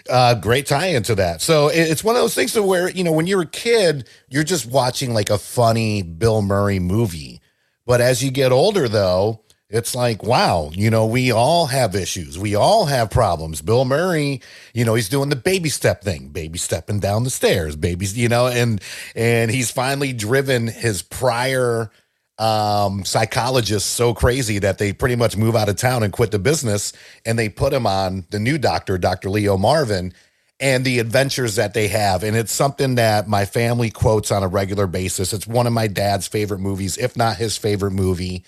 Uh, 0.10 0.34
great 0.36 0.66
tie 0.66 0.88
into 0.88 1.14
that. 1.16 1.42
So 1.42 1.68
it's 1.68 2.04
one 2.04 2.16
of 2.16 2.22
those 2.22 2.34
things 2.34 2.54
to 2.54 2.64
where, 2.64 2.90
you 2.90 3.04
know, 3.04 3.12
when 3.12 3.28
you're 3.28 3.42
a 3.42 3.46
kid, 3.46 4.08
you're 4.30 4.46
just 4.46 4.66
watching 4.66 5.14
like 5.14 5.30
a 5.30 5.38
funny 5.38 6.02
Bill 6.02 6.42
Murray 6.42 6.80
movie. 6.80 7.42
But 7.86 8.02
as 8.02 8.24
you 8.24 8.32
get 8.32 8.52
older, 8.52 8.88
though, 8.88 9.42
it's 9.70 9.94
like, 9.94 10.24
wow, 10.24 10.72
you 10.74 10.90
know, 10.90 11.06
we 11.06 11.32
all 11.32 11.66
have 11.66 11.94
issues. 11.94 12.40
We 12.40 12.56
all 12.56 12.86
have 12.86 13.10
problems. 13.10 13.62
Bill 13.62 13.84
Murray, 13.84 14.42
you 14.74 14.86
know, 14.86 14.96
he's 14.96 15.10
doing 15.10 15.30
the 15.30 15.36
baby 15.36 15.68
step 15.68 16.02
thing, 16.04 16.30
baby 16.30 16.58
stepping 16.58 17.00
down 17.00 17.26
the 17.26 17.30
stairs, 17.30 17.76
babies, 17.76 18.18
you 18.18 18.30
know, 18.30 18.48
and 18.48 18.82
and 19.14 19.52
he's 19.52 19.70
finally 19.70 20.14
driven 20.14 20.68
his 20.68 21.02
prior 21.02 21.92
um 22.40 23.04
psychologist 23.04 23.90
so 23.96 24.14
crazy 24.14 24.60
that 24.60 24.78
they 24.78 24.94
pretty 24.94 25.16
much 25.16 25.36
move 25.36 25.56
out 25.56 25.70
of 25.70 25.76
town 25.76 26.04
and 26.04 26.14
quit 26.14 26.30
the 26.30 26.38
business 26.38 26.94
and 27.26 27.38
they 27.38 27.50
put 27.50 27.74
him 27.74 27.86
on 27.86 28.26
the 28.30 28.40
new 28.40 28.58
doctor, 28.58 28.98
Dr. 28.98 29.30
Leo 29.30 29.58
Marvin 29.58 30.14
and 30.60 30.86
the 30.86 31.00
adventures 31.00 31.56
that 31.56 31.74
they 31.74 31.88
have. 31.88 32.24
And 32.24 32.38
it's 32.38 32.54
something 32.54 32.96
that 32.96 33.28
my 33.28 33.46
family 33.46 33.90
quotes 33.90 34.32
on 34.32 34.44
a 34.44 34.48
regular 34.48 34.88
basis. 34.88 35.34
It's 35.34 35.46
one 35.46 35.68
of 35.68 35.74
my 35.74 35.88
dad's 35.88 36.28
favorite 36.28 36.60
movies, 36.60 36.98
if 36.98 37.18
not 37.18 37.38
his 37.38 37.58
favorite 37.58 37.92
movie 37.92 38.46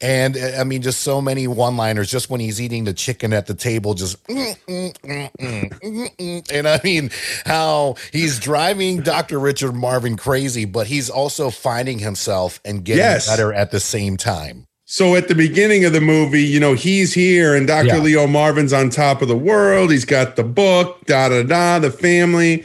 And 0.00 0.36
uh, 0.36 0.52
I 0.60 0.64
mean, 0.64 0.82
just 0.82 1.00
so 1.00 1.20
many 1.20 1.46
one 1.46 1.76
liners 1.76 2.10
just 2.10 2.30
when 2.30 2.40
he's 2.40 2.60
eating 2.60 2.84
the 2.84 2.92
chicken 2.92 3.32
at 3.32 3.46
the 3.46 3.54
table, 3.54 3.94
just, 3.94 4.22
mm, 4.26 4.56
mm, 4.66 4.92
mm, 4.98 5.30
mm, 5.40 5.80
mm, 5.80 6.16
mm. 6.16 6.52
and 6.52 6.68
I 6.68 6.80
mean, 6.84 7.10
how 7.46 7.96
he's 8.12 8.38
driving 8.40 9.00
Dr. 9.02 9.38
Richard 9.38 9.74
Marvin 9.74 10.16
crazy, 10.16 10.64
but 10.64 10.86
he's 10.86 11.08
also 11.10 11.50
finding 11.50 11.98
himself 12.00 12.60
and 12.64 12.84
getting 12.84 12.98
Yes. 12.98 13.26
better 13.28 13.52
at 13.52 13.70
the 13.70 13.80
same 13.80 14.16
time. 14.16 14.66
So 14.86 15.16
at 15.16 15.28
the 15.28 15.34
beginning 15.34 15.84
of 15.86 15.92
the 15.94 16.00
movie, 16.02 16.42
you 16.44 16.60
know, 16.60 16.74
he's 16.74 17.14
here 17.14 17.54
and 17.54 17.66
Dr. 17.66 17.86
Yeah. 17.86 17.98
Leo 17.98 18.26
Marvin's 18.26 18.72
on 18.72 18.90
top 18.90 19.22
of 19.22 19.28
the 19.28 19.36
world. 19.36 19.90
He's 19.90 20.04
got 20.04 20.36
the 20.36 20.44
book, 20.44 21.06
da 21.06 21.30
da 21.30 21.42
da, 21.42 21.78
the 21.78 21.90
family. 21.90 22.64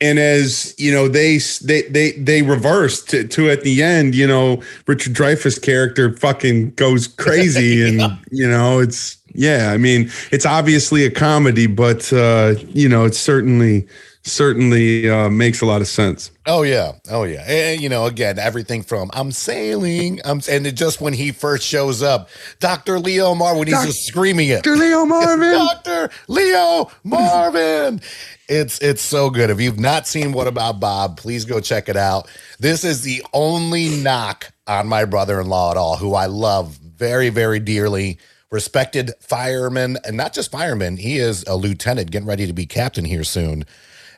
And 0.00 0.18
as 0.18 0.74
you 0.78 0.92
know, 0.92 1.08
they 1.08 1.38
they 1.62 1.82
they 1.82 2.12
they 2.12 2.42
reverse 2.42 3.02
to, 3.04 3.26
to 3.28 3.50
at 3.50 3.62
the 3.62 3.82
end, 3.82 4.14
you 4.14 4.26
know, 4.26 4.62
Richard 4.86 5.14
Dreyfuss 5.14 5.60
character 5.60 6.14
fucking 6.16 6.72
goes 6.72 7.08
crazy, 7.08 7.86
and 7.88 8.18
you 8.30 8.48
know, 8.48 8.80
it's 8.80 9.16
yeah. 9.32 9.70
I 9.72 9.78
mean, 9.78 10.10
it's 10.32 10.44
obviously 10.44 11.04
a 11.04 11.10
comedy, 11.10 11.66
but 11.66 12.12
uh, 12.12 12.56
you 12.68 12.88
know, 12.88 13.04
it's 13.04 13.18
certainly 13.18 13.86
certainly 14.26 15.08
uh, 15.08 15.30
makes 15.30 15.60
a 15.60 15.66
lot 15.66 15.80
of 15.80 15.88
sense. 15.88 16.30
Oh 16.44 16.62
yeah, 16.62 16.92
oh 17.10 17.24
yeah. 17.24 17.44
And 17.48 17.80
you 17.80 17.88
know, 17.88 18.06
again, 18.06 18.38
everything 18.38 18.82
from 18.82 19.10
I'm 19.12 19.32
sailing, 19.32 20.20
I'm 20.24 20.40
and 20.50 20.76
just 20.76 21.00
when 21.00 21.12
he 21.12 21.32
first 21.32 21.64
shows 21.64 22.02
up, 22.02 22.28
Dr. 22.60 22.98
Leo 22.98 23.34
Marvin, 23.34 23.66
he's 23.66 23.74
Doc- 23.74 23.86
just 23.86 24.06
screaming 24.06 24.48
it. 24.48 24.62
Dr. 24.62 24.76
Leo 24.76 25.04
Marvin. 25.06 25.52
Dr. 25.84 26.10
Leo 26.28 26.90
Marvin. 27.04 28.00
It's 28.48 28.78
it's 28.80 29.02
so 29.02 29.30
good. 29.30 29.50
If 29.50 29.60
you've 29.60 29.80
not 29.80 30.06
seen 30.06 30.32
What 30.32 30.46
About 30.46 30.78
Bob, 30.80 31.16
please 31.16 31.44
go 31.44 31.60
check 31.60 31.88
it 31.88 31.96
out. 31.96 32.28
This 32.58 32.84
is 32.84 33.02
the 33.02 33.24
only 33.32 33.88
knock 34.02 34.52
on 34.66 34.86
my 34.88 35.04
brother-in-law 35.04 35.72
at 35.72 35.76
all, 35.76 35.96
who 35.96 36.14
I 36.14 36.26
love 36.26 36.76
very, 36.76 37.28
very 37.28 37.60
dearly. 37.60 38.18
Respected 38.52 39.12
fireman, 39.20 39.98
and 40.04 40.16
not 40.16 40.32
just 40.32 40.52
fireman, 40.52 40.98
he 40.98 41.18
is 41.18 41.42
a 41.48 41.56
lieutenant 41.56 42.12
getting 42.12 42.28
ready 42.28 42.46
to 42.46 42.52
be 42.52 42.64
captain 42.64 43.04
here 43.04 43.24
soon. 43.24 43.64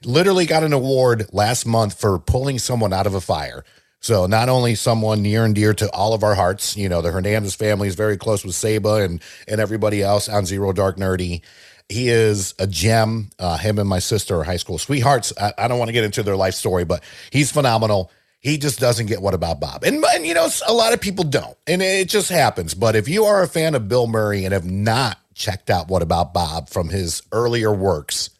Literally 0.04 0.46
got 0.46 0.64
an 0.64 0.72
award 0.72 1.26
last 1.32 1.66
month 1.66 1.98
for 1.98 2.18
pulling 2.18 2.58
someone 2.58 2.92
out 2.92 3.06
of 3.06 3.14
a 3.14 3.20
fire. 3.20 3.64
So 4.00 4.26
not 4.26 4.48
only 4.48 4.74
someone 4.74 5.22
near 5.22 5.44
and 5.44 5.54
dear 5.54 5.74
to 5.74 5.90
all 5.92 6.14
of 6.14 6.22
our 6.22 6.34
hearts, 6.34 6.76
you 6.76 6.88
know, 6.88 7.02
the 7.02 7.10
Hernandez 7.10 7.54
family 7.54 7.88
is 7.88 7.96
very 7.96 8.16
close 8.16 8.44
with 8.44 8.54
Saba 8.54 8.96
and 8.96 9.20
and 9.48 9.60
everybody 9.60 10.02
else 10.02 10.28
on 10.28 10.46
Zero 10.46 10.72
Dark 10.72 10.96
Nerdy. 10.96 11.42
He 11.88 12.08
is 12.08 12.54
a 12.58 12.66
gem. 12.66 13.30
Uh, 13.38 13.56
him 13.56 13.78
and 13.78 13.88
my 13.88 13.98
sister 13.98 14.38
are 14.38 14.44
high 14.44 14.56
school 14.58 14.78
sweethearts. 14.78 15.32
I, 15.40 15.52
I 15.58 15.68
don't 15.68 15.78
want 15.78 15.88
to 15.88 15.92
get 15.92 16.04
into 16.04 16.22
their 16.22 16.36
life 16.36 16.54
story, 16.54 16.84
but 16.84 17.02
he's 17.30 17.50
phenomenal. 17.50 18.12
He 18.40 18.56
just 18.56 18.78
doesn't 18.78 19.06
get 19.06 19.20
what 19.20 19.34
about 19.34 19.58
Bob, 19.58 19.82
and 19.82 20.04
and 20.14 20.24
you 20.24 20.32
know 20.32 20.48
a 20.68 20.72
lot 20.72 20.92
of 20.92 21.00
people 21.00 21.24
don't, 21.24 21.56
and 21.66 21.82
it 21.82 22.08
just 22.08 22.28
happens. 22.28 22.72
But 22.72 22.94
if 22.94 23.08
you 23.08 23.24
are 23.24 23.42
a 23.42 23.48
fan 23.48 23.74
of 23.74 23.88
Bill 23.88 24.06
Murray 24.06 24.44
and 24.44 24.52
have 24.52 24.64
not 24.64 25.18
checked 25.34 25.70
out 25.70 25.88
what 25.88 26.02
about 26.02 26.32
Bob 26.32 26.68
from 26.68 26.88
his 26.88 27.22
earlier 27.32 27.72
works, 27.72 28.30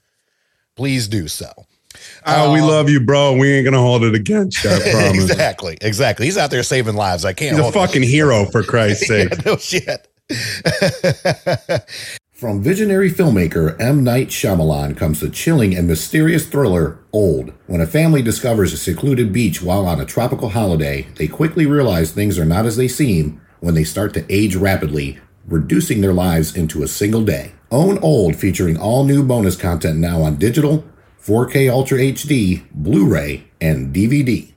please 0.78 1.08
do 1.08 1.26
so. 1.26 1.50
Oh, 2.24 2.52
we 2.52 2.60
um, 2.60 2.68
love 2.68 2.88
you, 2.88 3.00
bro. 3.00 3.36
We 3.36 3.52
ain't 3.52 3.64
gonna 3.64 3.80
hold 3.80 4.04
it 4.04 4.14
against 4.14 4.62
you. 4.62 4.70
I 4.70 4.78
promise. 4.92 5.24
exactly, 5.24 5.76
exactly. 5.80 6.26
He's 6.26 6.38
out 6.38 6.52
there 6.52 6.62
saving 6.62 6.94
lives. 6.94 7.24
I 7.24 7.32
can't. 7.32 7.50
He's 7.50 7.58
a 7.58 7.62
hold 7.64 7.74
fucking 7.74 8.04
hero, 8.04 8.44
for 8.44 8.62
Christ's 8.62 9.08
sake. 9.08 9.30
Yeah, 9.30 9.42
no 9.44 9.56
shit. 9.56 10.06
From 12.32 12.62
visionary 12.62 13.10
filmmaker 13.10 13.74
M. 13.80 14.04
Night 14.04 14.28
Shyamalan 14.28 14.96
comes 14.96 15.18
the 15.18 15.28
chilling 15.28 15.76
and 15.76 15.88
mysterious 15.88 16.46
thriller 16.46 17.00
Old. 17.12 17.52
When 17.66 17.80
a 17.80 17.86
family 17.86 18.22
discovers 18.22 18.72
a 18.72 18.76
secluded 18.76 19.32
beach 19.32 19.60
while 19.60 19.84
on 19.84 20.00
a 20.00 20.04
tropical 20.04 20.50
holiday, 20.50 21.08
they 21.16 21.26
quickly 21.26 21.66
realize 21.66 22.12
things 22.12 22.38
are 22.38 22.44
not 22.44 22.66
as 22.66 22.76
they 22.76 22.86
seem 22.86 23.40
when 23.58 23.74
they 23.74 23.82
start 23.82 24.14
to 24.14 24.32
age 24.32 24.54
rapidly, 24.54 25.18
reducing 25.48 26.02
their 26.02 26.12
lives 26.12 26.54
into 26.54 26.84
a 26.84 26.88
single 26.88 27.24
day. 27.24 27.54
Own 27.70 27.98
Old 27.98 28.36
featuring 28.36 28.78
all 28.78 29.04
new 29.04 29.22
bonus 29.22 29.56
content 29.56 29.98
now 29.98 30.22
on 30.22 30.36
digital, 30.36 30.84
4K 31.22 31.70
Ultra 31.70 31.98
HD, 31.98 32.64
Blu-ray, 32.72 33.44
and 33.60 33.94
DVD. 33.94 34.54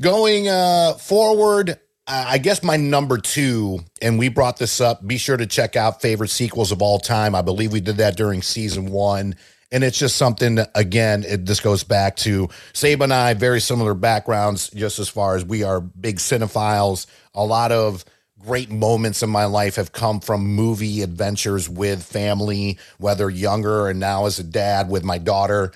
Going 0.00 0.48
uh, 0.48 0.94
forward, 0.94 1.70
uh, 2.06 2.24
I 2.28 2.38
guess 2.38 2.62
my 2.62 2.78
number 2.78 3.18
two, 3.18 3.80
and 4.00 4.18
we 4.18 4.30
brought 4.30 4.56
this 4.56 4.80
up. 4.80 5.06
Be 5.06 5.18
sure 5.18 5.36
to 5.36 5.46
check 5.46 5.76
out 5.76 6.00
favorite 6.00 6.30
sequels 6.30 6.72
of 6.72 6.80
all 6.80 6.98
time. 6.98 7.34
I 7.34 7.42
believe 7.42 7.72
we 7.72 7.80
did 7.80 7.98
that 7.98 8.16
during 8.16 8.40
season 8.40 8.86
one. 8.90 9.36
And 9.70 9.84
it's 9.84 9.98
just 9.98 10.16
something, 10.16 10.60
again, 10.74 11.24
it, 11.24 11.44
this 11.44 11.60
goes 11.60 11.82
back 11.82 12.16
to 12.18 12.48
Saba 12.72 13.04
and 13.04 13.12
I, 13.12 13.34
very 13.34 13.60
similar 13.60 13.94
backgrounds, 13.94 14.70
just 14.70 14.98
as 14.98 15.08
far 15.08 15.36
as 15.36 15.44
we 15.44 15.64
are 15.64 15.80
big 15.80 16.16
cinephiles. 16.16 17.06
A 17.34 17.44
lot 17.44 17.72
of 17.72 18.04
great 18.40 18.70
moments 18.70 19.22
in 19.22 19.30
my 19.30 19.44
life 19.44 19.76
have 19.76 19.92
come 19.92 20.20
from 20.20 20.46
movie 20.46 21.02
adventures 21.02 21.68
with 21.68 22.02
family, 22.02 22.78
whether 22.98 23.30
younger 23.30 23.88
and 23.88 23.98
now 23.98 24.26
as 24.26 24.38
a 24.38 24.44
dad 24.44 24.88
with 24.88 25.04
my 25.04 25.18
daughter. 25.18 25.72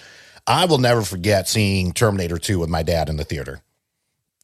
I 0.46 0.64
will 0.66 0.78
never 0.78 1.02
forget 1.02 1.48
seeing 1.48 1.92
Terminator 1.92 2.38
2 2.38 2.58
with 2.58 2.68
my 2.68 2.82
dad 2.82 3.08
in 3.08 3.16
the 3.16 3.24
theater 3.24 3.62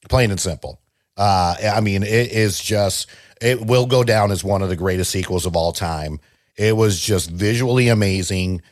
plain 0.09 0.31
and 0.31 0.41
simple. 0.41 0.81
Uh, 1.17 1.57
I 1.75 1.81
mean, 1.81 2.03
it 2.03 2.33
is 2.33 2.61
just, 2.61 3.09
it 3.41 3.65
will 3.65 3.87
go 3.87 4.05
down 4.05 4.31
as 4.31 4.45
one 4.45 4.63
of 4.63 4.69
the 4.69 4.77
greatest 4.77 5.11
sequels 5.11 5.47
of 5.47 5.57
all 5.57 5.73
time. 5.73 6.21
It 6.57 6.77
was 6.77 7.01
just 7.01 7.31
visually 7.31 7.89
amazing. 7.89 8.63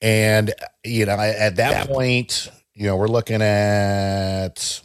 And, 0.00 0.54
you 0.84 1.06
know, 1.06 1.18
at 1.18 1.56
that 1.56 1.88
point, 1.88 2.50
you 2.74 2.86
know, 2.86 2.96
we're 2.96 3.08
looking 3.08 3.42
at, 3.42 4.80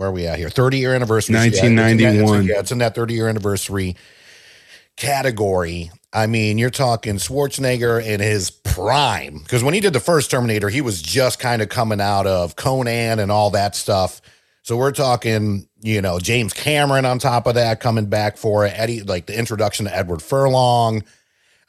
where 0.00 0.08
are 0.08 0.12
we 0.12 0.26
at 0.26 0.38
here? 0.38 0.48
30 0.48 0.78
year 0.78 0.94
anniversary. 0.94 1.34
Yeah, 1.34 1.44
it's 1.44 1.62
in 1.62 1.76
that- 1.76 1.92
it's 1.92 2.00
in- 2.00 2.06
1991. 2.06 2.46
Yeah, 2.46 2.60
it's 2.60 2.72
in 2.72 2.78
that 2.78 2.94
30 2.94 3.12
year 3.12 3.28
anniversary 3.28 3.96
category. 4.96 5.90
I 6.10 6.26
mean, 6.26 6.56
you're 6.56 6.70
talking 6.70 7.16
Schwarzenegger 7.16 8.02
in 8.02 8.18
his 8.20 8.50
prime. 8.50 9.40
Because 9.40 9.62
when 9.62 9.74
he 9.74 9.80
did 9.80 9.92
the 9.92 10.00
first 10.00 10.30
Terminator, 10.30 10.70
he 10.70 10.80
was 10.80 11.02
just 11.02 11.38
kind 11.38 11.60
of 11.60 11.68
coming 11.68 12.00
out 12.00 12.26
of 12.26 12.56
Conan 12.56 13.18
and 13.18 13.30
all 13.30 13.50
that 13.50 13.76
stuff. 13.76 14.22
So 14.62 14.74
we're 14.74 14.92
talking, 14.92 15.68
you 15.82 16.00
know, 16.00 16.18
James 16.18 16.54
Cameron 16.54 17.04
on 17.04 17.18
top 17.18 17.46
of 17.46 17.54
that 17.56 17.80
coming 17.80 18.06
back 18.06 18.38
for 18.38 18.64
it. 18.64 18.72
Eddie, 18.74 19.02
like 19.02 19.26
the 19.26 19.38
introduction 19.38 19.84
to 19.84 19.94
Edward 19.94 20.22
Furlong. 20.22 21.04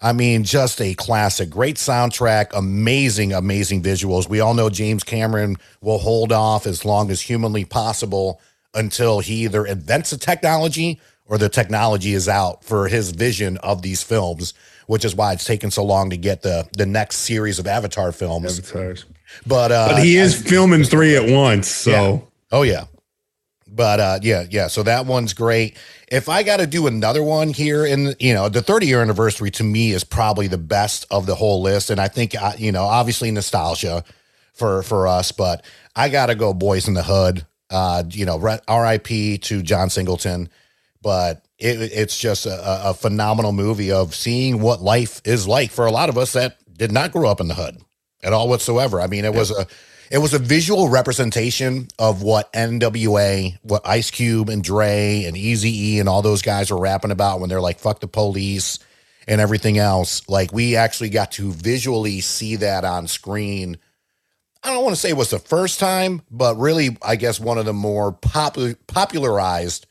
I 0.01 0.13
mean, 0.13 0.43
just 0.43 0.81
a 0.81 0.96
classic, 0.96 1.50
great 1.50 1.75
soundtrack, 1.75 2.58
amazing, 2.58 3.34
amazing 3.34 3.84
visuals. 3.84 4.27
We 4.27 4.39
all 4.39 4.55
know 4.55 4.70
James 4.70 5.03
Cameron 5.03 5.58
will 5.79 6.00
hold 6.00 6.31
off 6.31 6.65
as 6.65 6.84
long 6.84 7.12
as 7.12 7.22
humanly 7.22 7.65
possible 7.65 8.41
until 8.74 9.20
he 9.20 9.43
either 9.43 9.65
invents 9.65 10.12
a 10.12 10.17
technology 10.17 11.00
or 11.25 11.38
the 11.38 11.50
technology 11.50 12.13
is 12.13 12.27
out 12.27 12.63
for 12.63 12.88
his 12.88 13.12
vision 13.12 13.58
of 13.58 13.84
these 13.84 14.01
films, 14.01 14.53
which 14.88 15.05
is 15.05 15.15
why 15.15 15.34
it's 15.34 15.46
taken 15.46 15.70
so 15.70 15.84
long 15.84 16.10
to 16.10 16.17
get 16.17 16.41
the 16.41 16.67
the 16.74 16.86
next 16.86 17.17
series 17.17 17.60
of 17.60 17.67
Avatar 17.67 18.12
films. 18.12 18.58
But 19.46 19.72
uh, 19.72 19.89
But 19.91 20.03
he 20.03 20.17
is 20.17 20.36
filming 20.36 20.84
three 20.84 21.15
at 21.15 21.29
once, 21.29 21.67
so 21.67 21.91
Yeah. 21.91 22.20
Oh 22.51 22.62
yeah. 22.63 22.86
But 23.73 23.99
uh 23.99 24.19
yeah, 24.21 24.45
yeah. 24.49 24.67
So 24.67 24.83
that 24.83 25.05
one's 25.05 25.33
great. 25.33 25.77
If 26.11 26.27
I 26.27 26.43
got 26.43 26.57
to 26.57 26.67
do 26.67 26.87
another 26.87 27.23
one 27.23 27.49
here 27.49 27.85
in 27.85 28.15
you 28.19 28.33
know, 28.33 28.49
the 28.49 28.61
30 28.61 28.85
year 28.87 29.01
anniversary 29.01 29.49
to 29.51 29.63
me 29.63 29.91
is 29.91 30.03
probably 30.03 30.47
the 30.47 30.57
best 30.57 31.05
of 31.09 31.25
the 31.25 31.35
whole 31.35 31.61
list 31.61 31.89
and 31.89 31.99
I 31.99 32.07
think 32.09 32.35
uh, 32.35 32.53
you 32.57 32.71
know, 32.71 32.83
obviously 32.83 33.31
nostalgia 33.31 34.03
for 34.53 34.83
for 34.83 35.07
us, 35.07 35.31
but 35.31 35.63
I 35.95 36.09
got 36.09 36.27
to 36.27 36.35
go 36.35 36.53
Boys 36.53 36.87
in 36.87 36.93
the 36.93 37.03
Hood. 37.03 37.45
Uh 37.69 38.03
you 38.09 38.25
know, 38.25 38.37
RIP 38.37 39.41
to 39.41 39.61
John 39.63 39.89
Singleton, 39.89 40.49
but 41.01 41.45
it, 41.57 41.79
it's 41.93 42.17
just 42.17 42.45
a, 42.45 42.89
a 42.89 42.93
phenomenal 42.93 43.53
movie 43.53 43.91
of 43.91 44.15
seeing 44.15 44.59
what 44.61 44.81
life 44.81 45.21
is 45.23 45.47
like 45.47 45.71
for 45.71 45.85
a 45.85 45.91
lot 45.91 46.09
of 46.09 46.17
us 46.17 46.33
that 46.33 46.57
did 46.75 46.91
not 46.91 47.11
grow 47.11 47.29
up 47.29 47.39
in 47.39 47.47
the 47.47 47.53
hood 47.53 47.77
at 48.23 48.33
all 48.33 48.49
whatsoever. 48.49 48.99
I 48.99 49.07
mean, 49.07 49.23
it 49.23 49.33
was 49.33 49.51
a 49.51 49.67
it 50.12 50.18
was 50.18 50.34
a 50.34 50.39
visual 50.39 50.89
representation 50.89 51.88
of 51.98 52.22
what 52.22 52.51
NWA, 52.51 53.58
what 53.63 53.88
Ice 53.88 54.12
Cube 54.12 54.50
and 54.50 54.62
Dre 54.62 55.24
and 55.24 55.38
Easy 55.38 55.94
E 55.94 56.00
and 56.00 56.10
all 56.10 56.22
those 56.22 56.41
guys 56.41 56.70
were 56.70 56.80
rapping 56.80 57.12
about 57.12 57.39
when 57.39 57.50
they're 57.50 57.62
like 57.62 57.80
"fuck 57.80 58.01
the 58.01 58.08
police" 58.08 58.77
and 59.25 59.39
everything 59.39 59.77
else. 59.77 60.27
Like 60.27 60.51
we 60.51 60.75
actually 60.75 61.10
got 61.10 61.32
to 61.34 61.53
visually 61.53 62.20
see 62.20 62.58
that 62.58 62.84
on 62.84 63.08
screen. 63.08 63.77
I 64.63 64.74
don't 64.74 64.84
want 64.84 64.96
to 64.96 65.00
say 65.00 65.10
it 65.10 65.18
was 65.18 65.30
the 65.30 65.39
first 65.39 65.80
time, 65.80 66.22
but 66.30 66.58
really, 66.58 66.98
I 67.01 67.15
guess 67.15 67.39
one 67.39 67.58
of 67.58 67.65
the 67.65 67.74
more 67.74 68.12
popular 68.12 68.75
popularized, 68.88 69.88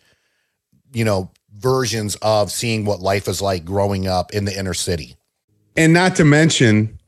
you 0.92 1.04
know, 1.04 1.30
versions 1.56 2.16
of 2.16 2.52
seeing 2.52 2.84
what 2.84 3.00
life 3.00 3.26
is 3.26 3.40
like 3.40 3.64
growing 3.64 4.06
up 4.06 4.32
in 4.32 4.44
the 4.44 4.56
inner 4.56 4.74
city. 4.74 5.16
and 5.76 5.94
not 5.94 6.16
to 6.16 6.24
mention 6.24 6.98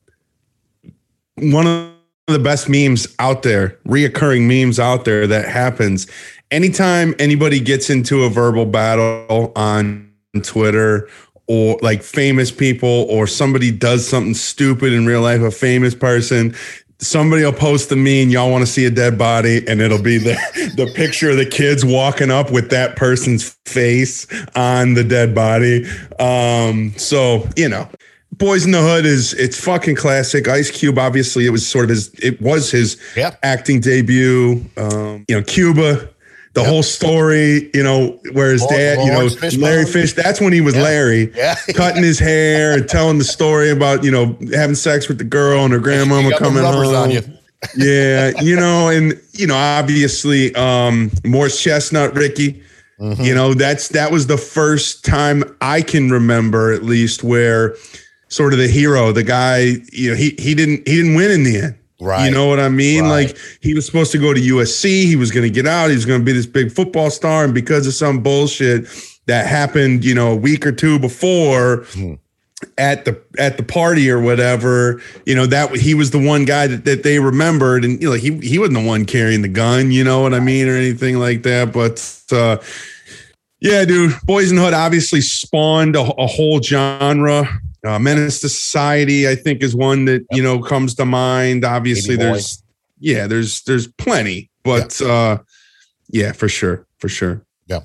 one 1.37 1.67
of 1.67 1.92
the 2.33 2.39
best 2.39 2.69
memes 2.69 3.07
out 3.19 3.43
there, 3.43 3.79
reoccurring 3.87 4.43
memes 4.47 4.79
out 4.79 5.05
there 5.05 5.27
that 5.27 5.49
happens 5.49 6.07
anytime 6.53 7.15
anybody 7.19 7.59
gets 7.59 7.91
into 7.91 8.23
a 8.23 8.29
verbal 8.29 8.67
battle 8.67 9.53
on 9.57 10.13
Twitter 10.43 11.09
or 11.49 11.79
like 11.83 12.03
famous 12.03 12.53
people 12.53 13.07
or 13.11 13.27
somebody 13.27 13.73
does 13.73 14.07
something 14.07 14.35
stupid 14.35 14.93
in 14.93 15.07
real 15.07 15.23
life, 15.23 15.41
a 15.41 15.51
famous 15.51 15.95
person. 15.95 16.55
somebody 16.99 17.43
will 17.43 17.53
post 17.53 17.89
the 17.89 17.97
meme, 17.97 18.31
y'all 18.31 18.49
want 18.49 18.65
to 18.65 18.71
see 18.71 18.85
a 18.85 18.91
dead 18.91 19.19
body, 19.19 19.67
and 19.67 19.81
it'll 19.81 20.01
be 20.01 20.19
the, 20.19 20.35
the 20.77 20.87
picture 20.95 21.31
of 21.31 21.37
the 21.37 21.47
kids 21.47 21.85
walking 21.85 22.31
up 22.31 22.53
with 22.53 22.71
that 22.71 22.95
person's 22.95 23.59
face 23.67 24.25
on 24.55 24.95
the 24.95 25.03
dead 25.03 25.35
body. 25.35 25.85
Um, 26.21 26.93
so, 26.97 27.49
you 27.57 27.69
know, 27.69 27.89
Boys 28.43 28.65
in 28.65 28.73
the 28.73 28.81
Hood 28.83 29.07
is 29.07 29.35
it's 29.35 29.57
fucking 29.65 29.95
classic. 29.95 30.49
Ice 30.49 30.69
Cube, 30.69 30.99
obviously, 30.99 31.47
it 31.47 31.51
was 31.51 31.65
sort 31.65 31.85
of 31.85 31.91
his 31.91 32.11
it 32.21 32.43
was 32.43 32.73
his 32.73 32.97
Yeah. 33.17 33.37
acting 33.45 33.79
debut. 33.79 34.65
Um, 34.77 35.25
you 35.29 35.37
know, 35.37 35.43
Cuba, 35.43 36.09
the 36.55 36.61
Yep. 36.63 36.69
whole 36.69 36.83
story, 36.83 37.71
you 37.73 37.85
know, 37.85 38.19
where 38.33 38.51
his 38.51 38.63
Lawrence- 38.63 38.77
dad, 38.99 38.99
you 39.05 39.13
know. 39.13 39.65
Larry 39.65 39.87
Fish, 39.87 40.15
that's 40.15 40.41
when 40.41 40.53
he 40.53 40.61
was 40.61 40.75
Yeah. 40.75 40.83
Larry 40.83 41.33
Yeah. 41.37 41.55
cutting 41.75 42.03
his 42.03 42.19
hair 42.19 42.73
and 42.73 42.89
telling 42.89 43.19
the 43.19 43.25
story 43.25 43.71
about, 43.71 44.03
you 44.03 44.11
know, 44.11 44.37
having 44.53 44.75
sex 44.75 45.07
with 45.07 45.19
the 45.19 45.25
girl 45.25 45.65
and 45.65 45.73
her 45.73 45.79
grandmama 45.79 46.37
coming 46.37 46.65
home. 46.65 47.11
you. 47.13 47.23
yeah, 47.77 48.33
you 48.43 48.57
know, 48.57 48.89
and 48.89 49.17
you 49.35 49.47
know, 49.47 49.55
obviously, 49.55 50.53
um, 50.57 51.13
Morris 51.25 51.61
Chestnut, 51.63 52.17
Ricky. 52.17 52.61
Mm-hmm. 53.01 53.23
You 53.23 53.35
know, 53.37 53.55
that's 53.55 53.87
that 53.89 54.11
was 54.11 54.27
the 54.27 54.37
first 54.37 55.05
time 55.05 55.45
I 55.61 55.81
can 55.81 56.11
remember, 56.11 56.73
at 56.73 56.83
least, 56.85 57.23
where 57.23 57.77
sort 58.33 58.53
of 58.53 58.59
the 58.59 58.69
hero, 58.69 59.13
the 59.13 59.23
guy, 59.23 59.77
you 59.93 60.11
know, 60.11 60.17
he 60.17 60.35
he 60.39 60.55
didn't 60.55 60.87
he 60.89 60.97
didn't 60.97 61.15
win 61.15 61.31
in 61.31 61.43
the 61.45 61.57
end. 61.59 61.75
Right. 62.01 62.27
You 62.27 62.33
know 62.33 62.47
what 62.49 62.59
I 62.59 62.69
mean? 62.69 63.05
Right. 63.05 63.27
Like 63.29 63.39
he 63.61 63.75
was 63.75 63.87
supposed 63.87 64.11
to 64.13 64.19
go 64.19 64.35
to 64.35 64.41
USC. 64.41 65.05
He 65.05 65.15
was 65.15 65.31
going 65.31 65.45
to 65.45 65.51
get 65.51 65.67
out. 65.69 65.91
He 65.91 65.95
was 65.95 66.05
going 66.05 66.21
to 66.21 66.25
be 66.25 66.33
this 66.33 66.47
big 66.47 66.73
football 66.73 67.11
star, 67.11 67.45
and 67.45 67.55
because 67.55 67.87
of 67.87 67.95
some 67.95 68.23
bullshit 68.23 68.87
that 69.27 69.47
happened, 69.47 70.05
you 70.05 70.15
know, 70.15 70.33
a 70.33 70.37
week 70.37 70.67
or 70.67 70.73
two 70.73 70.99
before, 70.99 71.85
Hmm. 71.93 72.15
at 72.77 73.05
the 73.05 73.21
at 73.39 73.57
the 73.57 73.63
party 73.63 74.11
or 74.11 74.21
whatever, 74.21 75.01
you 75.27 75.35
know 75.37 75.47
that 75.47 75.77
he 75.77 75.95
was 75.95 76.11
the 76.11 76.19
one 76.19 76.45
guy 76.45 76.67
that, 76.67 76.85
that 76.87 77.03
they 77.05 77.21
remembered, 77.21 77.85
and 77.85 78.03
you 78.03 78.09
know 78.09 78.17
he 78.17 78.37
he 78.39 78.59
wasn't 78.59 78.79
the 78.79 78.87
one 78.87 79.05
carrying 79.05 79.43
the 79.43 79.49
gun, 79.49 79.93
you 79.93 80.03
know 80.03 80.23
what 80.23 80.35
I 80.35 80.41
mean, 80.41 80.69
or 80.69 80.75
anything 80.75 81.19
like 81.19 81.45
that. 81.45 81.73
But 81.73 82.01
uh, 82.33 82.57
yeah, 83.61 83.85
dude, 83.85 84.15
Boys 84.25 84.51
in 84.51 84.57
Hood 84.59 84.75
obviously 84.75 85.21
spawned 85.21 85.95
a, 85.95 86.01
a 86.01 86.27
whole 86.27 86.61
genre. 86.61 87.47
Uh, 87.85 87.99
Menace 87.99 88.41
to 88.41 88.49
Society, 88.49 89.29
I 89.29 89.35
think, 89.35 89.63
is 89.63 89.75
one 89.75 90.05
that 90.05 90.25
you 90.31 90.43
know 90.43 90.61
comes 90.61 90.95
to 90.97 91.05
mind. 91.05 91.65
Obviously, 91.65 92.17
there's 92.17 92.63
yeah, 93.01 93.27
there's 93.27 93.63
there's 93.63 93.89
plenty, 93.89 94.51
but 94.63 95.01
uh, 95.03 95.39
yeah, 96.09 96.33
for 96.33 96.49
sure, 96.49 96.87
for 96.99 97.09
sure. 97.09 97.45
Yeah, 97.67 97.81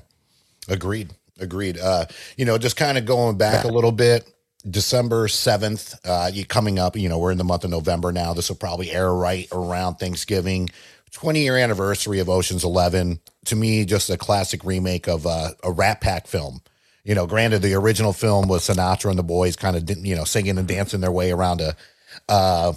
agreed. 0.68 1.10
Agreed. 1.40 1.78
Uh, 1.78 2.06
you 2.36 2.44
know, 2.44 2.58
just 2.58 2.76
kind 2.76 2.98
of 2.98 3.06
going 3.06 3.38
back 3.38 3.64
a 3.64 3.68
little 3.68 3.92
bit. 3.92 4.28
December 4.68 5.28
7th, 5.28 5.96
uh, 6.04 6.30
you 6.32 6.44
coming 6.44 6.78
up, 6.78 6.96
you 6.96 7.08
know, 7.08 7.18
we're 7.18 7.30
in 7.30 7.38
the 7.38 7.44
month 7.44 7.64
of 7.64 7.70
November 7.70 8.10
now. 8.10 8.34
This 8.34 8.48
will 8.48 8.56
probably 8.56 8.90
air 8.90 9.14
right 9.14 9.46
around 9.52 9.94
Thanksgiving. 9.94 10.68
20 11.12 11.40
year 11.40 11.56
anniversary 11.56 12.18
of 12.18 12.28
Ocean's 12.28 12.64
11. 12.64 13.20
To 13.46 13.56
me, 13.56 13.84
just 13.84 14.10
a 14.10 14.18
classic 14.18 14.64
remake 14.64 15.06
of 15.08 15.26
uh, 15.26 15.50
a 15.62 15.70
Rat 15.70 16.00
Pack 16.00 16.26
film. 16.26 16.60
You 17.08 17.14
know, 17.14 17.26
granted, 17.26 17.62
the 17.62 17.72
original 17.72 18.12
film 18.12 18.48
was 18.48 18.68
Sinatra 18.68 19.08
and 19.08 19.18
the 19.18 19.22
boys 19.22 19.56
kind 19.56 19.76
of, 19.76 20.06
you 20.06 20.14
know, 20.14 20.24
singing 20.24 20.58
and 20.58 20.68
dancing 20.68 21.00
their 21.00 21.10
way 21.10 21.30
around 21.32 21.62
a 21.62 21.74
uh, 22.28 22.74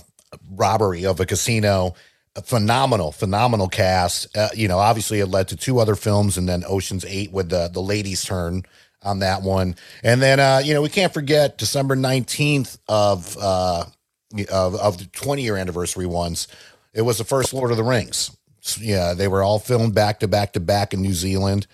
robbery 0.49 1.05
of 1.05 1.19
a 1.19 1.25
casino. 1.25 1.95
A 2.37 2.41
phenomenal, 2.41 3.11
phenomenal 3.11 3.67
cast. 3.67 4.37
Uh, 4.37 4.47
you 4.55 4.69
know, 4.69 4.79
obviously 4.79 5.19
it 5.19 5.25
led 5.25 5.49
to 5.49 5.57
two 5.57 5.79
other 5.79 5.97
films, 5.97 6.37
and 6.37 6.47
then 6.47 6.63
Ocean's 6.65 7.03
Eight 7.03 7.33
with 7.33 7.49
the 7.49 7.67
the 7.67 7.81
ladies' 7.81 8.23
turn 8.23 8.63
on 9.03 9.19
that 9.19 9.41
one. 9.41 9.75
And 10.01 10.21
then, 10.21 10.39
uh, 10.39 10.61
you 10.63 10.73
know, 10.73 10.81
we 10.81 10.87
can't 10.87 11.13
forget 11.13 11.57
December 11.57 11.97
nineteenth 11.97 12.77
of 12.87 13.35
uh, 13.37 13.83
of 14.49 14.75
of 14.75 14.97
the 14.97 15.09
twenty 15.11 15.41
year 15.41 15.57
anniversary 15.57 16.05
ones. 16.05 16.47
It 16.93 17.01
was 17.01 17.17
the 17.17 17.25
first 17.25 17.53
Lord 17.53 17.71
of 17.71 17.75
the 17.75 17.83
Rings. 17.83 18.31
Yeah, 18.79 19.13
they 19.13 19.27
were 19.27 19.43
all 19.43 19.59
filmed 19.59 19.93
back 19.93 20.21
to 20.21 20.29
back 20.29 20.53
to 20.53 20.61
back 20.61 20.93
in 20.93 21.01
New 21.01 21.13
Zealand. 21.13 21.67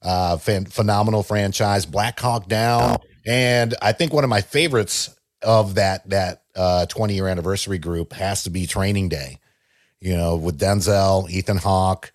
Uh, 0.00 0.36
fan, 0.36 0.64
phenomenal 0.64 1.22
franchise, 1.24 1.84
Black 1.84 2.18
Hawk 2.20 2.46
Down, 2.48 2.98
and 3.26 3.74
I 3.82 3.92
think 3.92 4.12
one 4.12 4.22
of 4.24 4.30
my 4.30 4.40
favorites 4.42 5.10
of 5.42 5.74
that 5.74 6.08
that 6.10 6.42
uh, 6.54 6.86
20 6.86 7.14
year 7.14 7.26
anniversary 7.28 7.78
group 7.78 8.12
has 8.12 8.44
to 8.44 8.50
be 8.50 8.66
Training 8.66 9.08
Day. 9.08 9.38
You 10.00 10.16
know, 10.16 10.36
with 10.36 10.60
Denzel, 10.60 11.28
Ethan 11.28 11.56
Hawke, 11.56 12.12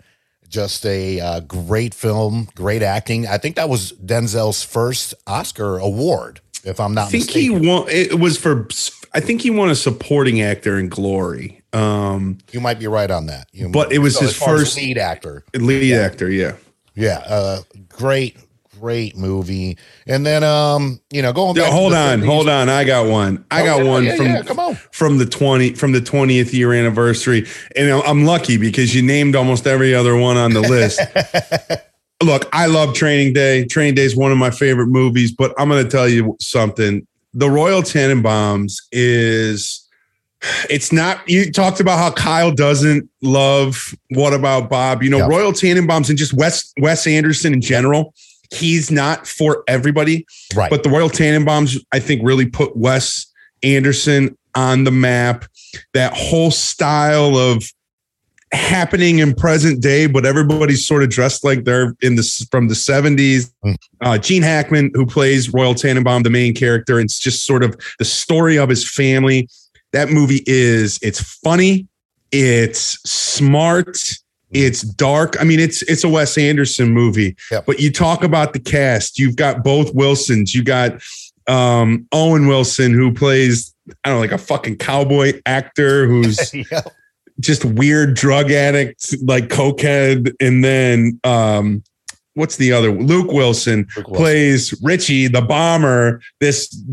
just 0.48 0.86
a 0.86 1.20
uh, 1.20 1.40
great 1.42 1.94
film, 1.94 2.48
great 2.56 2.82
acting. 2.82 3.28
I 3.28 3.38
think 3.38 3.58
that 3.58 3.68
was 3.68 3.92
Denzel's 3.94 4.64
first 4.64 5.14
Oscar 5.28 5.78
award, 5.80 6.40
if 6.64 6.80
I'm 6.80 6.94
not 6.94 7.08
I 7.08 7.12
think 7.12 7.26
mistaken. 7.26 7.62
he 7.64 7.68
won. 7.68 7.86
It 7.90 8.18
was 8.20 8.38
for. 8.38 8.70
I 9.14 9.20
think 9.20 9.42
he 9.42 9.50
won 9.50 9.70
a 9.70 9.76
supporting 9.76 10.42
actor 10.42 10.80
in 10.80 10.88
Glory. 10.88 11.62
Um, 11.74 12.38
you 12.52 12.62
might 12.62 12.80
be 12.80 12.88
right 12.88 13.12
on 13.12 13.26
that. 13.26 13.48
You 13.52 13.68
But 13.68 13.92
it 13.92 14.00
was 14.00 14.16
so 14.16 14.22
his 14.22 14.30
as 14.32 14.38
far 14.38 14.56
as 14.56 14.62
first- 14.62 14.78
lead 14.78 14.98
actor. 14.98 15.44
lead 15.54 15.94
actor, 15.94 16.30
yeah. 16.32 16.54
Yeah, 16.96 17.24
uh, 17.28 17.62
great, 17.90 18.38
great 18.80 19.18
movie. 19.18 19.78
And 20.06 20.26
then, 20.26 20.44
um, 20.44 21.00
you 21.12 21.22
know, 21.22 21.34
going 21.34 21.56
Yo, 21.56 21.64
back. 21.64 21.72
to 21.72 21.76
hold 21.76 21.94
on, 21.94 22.20
50s 22.22 22.26
hold 22.26 22.50
on. 22.50 22.70
I 22.70 22.84
got 22.84 23.08
one. 23.08 23.44
I 23.50 23.62
Oh, 23.62 23.66
got 23.66 23.78
yeah, 23.84 23.92
one 23.92 24.04
yeah, 24.06 24.16
from 24.16 24.26
yeah, 24.28 24.42
come 24.44 24.60
on. 24.60 24.76
from 24.92 25.18
the 25.18 25.26
twenty 25.26 25.74
from 25.74 25.92
the 25.92 26.02
twentieth 26.02 26.54
year 26.54 26.74
anniversary, 26.74 27.48
and 27.76 27.90
I'm 27.92 28.26
lucky 28.26 28.58
because 28.58 28.94
you 28.94 29.02
named 29.02 29.36
almost 29.36 29.66
every 29.68 29.96
other 29.96 30.16
one 30.16 30.38
on 30.38 30.54
the 30.54 30.62
list. 30.62 31.00
Look, 32.24 32.48
I 32.54 32.68
love 32.68 32.94
Training 32.94 33.34
Day. 33.34 33.66
Training 33.66 33.96
Day 33.96 34.04
is 34.06 34.16
one 34.16 34.32
of 34.32 34.38
my 34.38 34.50
favorite 34.52 34.88
movies, 34.88 35.32
but 35.34 35.54
I'm 35.58 35.68
going 35.68 35.84
to 35.84 35.90
tell 35.90 36.08
you 36.08 36.38
something. 36.40 37.06
The 37.34 37.50
Royal 37.50 37.82
Tenenbaums 37.82 38.76
is. 38.92 39.83
It's 40.70 40.92
not. 40.92 41.28
You 41.28 41.52
talked 41.52 41.80
about 41.80 41.98
how 41.98 42.12
Kyle 42.12 42.52
doesn't 42.52 43.10
love. 43.22 43.94
What 44.10 44.34
about 44.34 44.70
Bob? 44.70 45.04
You 45.04 45.10
know, 45.10 45.20
Yeah. 45.20 45.28
Royal 45.28 45.52
Tenenbaums 45.52 46.10
and 46.10 46.18
just 46.18 46.34
Wes 46.34 46.74
Wes 46.80 47.08
Anderson 47.08 47.54
in 47.54 47.62
general. 47.62 48.14
He's 48.52 48.92
not 48.92 49.28
for 49.28 49.64
everybody. 49.68 50.26
Right. 50.56 50.70
But 50.70 50.84
the 50.84 50.90
Royal 50.90 51.10
Tenenbaums, 51.10 51.84
I 51.92 52.00
think, 52.00 52.22
really 52.24 52.46
put 52.46 52.76
Wes 52.78 53.26
Anderson 53.64 54.38
on 54.56 54.84
the 54.84 54.92
map. 54.92 55.46
That 55.94 56.14
whole 56.14 56.52
style 56.52 57.36
of 57.38 57.64
happening 58.52 59.20
in 59.20 59.34
present 59.34 59.82
day, 59.82 60.06
but 60.06 60.26
everybody's 60.26 60.86
sort 60.86 61.02
of 61.02 61.10
dressed 61.10 61.44
like 61.44 61.64
they're 61.64 61.96
in 62.02 62.16
the 62.16 62.48
from 62.52 62.68
the 62.68 62.76
70s. 62.76 63.52
Mm. 63.66 63.76
Uh, 64.02 64.18
Gene 64.20 64.44
Hackman, 64.44 64.92
who 64.94 65.06
plays 65.06 65.52
Royal 65.52 65.74
Tenenbaum, 65.74 66.24
the 66.24 66.30
main 66.30 66.54
character, 66.54 67.00
and 67.00 67.06
it's 67.06 67.20
just 67.20 67.46
sort 67.46 67.64
of 67.64 67.76
the 67.98 68.06
story 68.06 68.58
of 68.60 68.70
his 68.70 68.88
family. 68.88 69.50
That 69.94 70.10
movie 70.10 70.44
is 70.46 71.00
it's 71.02 71.22
funny, 71.22 71.88
it's 72.32 73.00
smart, 73.10 73.98
it's 74.52 74.82
dark. 74.82 75.40
I 75.40 75.44
mean, 75.44 75.60
it's 75.60 75.82
it's 75.84 76.04
a 76.04 76.10
Wes 76.10 76.38
Anderson 76.38 76.92
movie. 76.92 77.36
Yep. 77.52 77.66
But 77.66 77.80
you 77.80 77.92
talk 77.92 78.24
about 78.24 78.54
the 78.54 78.60
cast. 78.60 79.18
You've 79.18 79.36
got 79.36 79.64
both 79.64 79.94
Wilsons. 79.94 80.54
You 80.54 80.64
got 80.64 81.02
um, 81.48 82.08
Owen 82.12 82.48
Wilson, 82.48 82.94
who 82.94 83.14
plays 83.14 83.74
I 84.04 84.10
don't 84.10 84.18
know, 84.18 84.22
like 84.22 84.32
a 84.32 84.38
fucking 84.38 84.78
cowboy 84.78 85.42
actor 85.46 86.08
who's 86.08 86.54
yeah. 86.72 86.82
just 87.40 87.66
weird 87.66 88.16
drug 88.16 88.52
addict, 88.52 89.16
like 89.24 89.50
cokehead, 89.50 90.34
and 90.40 90.64
then 90.64 91.20
um, 91.24 91.84
what's 92.36 92.58
the 92.58 92.72
other? 92.72 92.92
Luke 92.92 93.32
Wilson 93.32 93.88
Luke 93.98 94.08
Wilson. 94.08 94.14
plays 94.14 94.82
Richie, 94.84 95.28
the 95.28 95.42
bomber, 95.42 96.22
this 96.40 96.84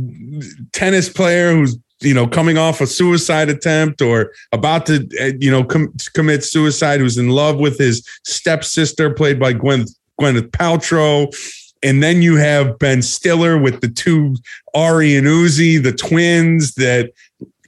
tennis 0.72 1.08
player 1.08 1.52
who's 1.52 1.76
you 2.00 2.14
know 2.14 2.26
coming 2.26 2.58
off 2.58 2.80
a 2.80 2.86
suicide 2.86 3.48
attempt 3.48 4.00
or 4.00 4.32
about 4.52 4.86
to 4.86 5.06
uh, 5.20 5.32
you 5.38 5.50
know 5.50 5.64
com- 5.64 5.92
commit 6.14 6.44
suicide, 6.44 7.00
who's 7.00 7.18
in 7.18 7.28
love 7.28 7.58
with 7.58 7.78
his 7.78 8.06
stepsister, 8.24 9.10
played 9.10 9.38
by 9.38 9.52
Gwen 9.52 9.86
Gwyneth 10.20 10.50
Paltrow. 10.50 11.34
And 11.82 12.02
then 12.02 12.20
you 12.22 12.36
have 12.36 12.78
Ben 12.78 13.00
Stiller 13.02 13.56
with 13.58 13.80
the 13.80 13.88
two 13.88 14.36
Ari 14.74 15.16
and 15.16 15.26
Uzi, 15.26 15.82
the 15.82 15.92
twins 15.92 16.74
that 16.74 17.10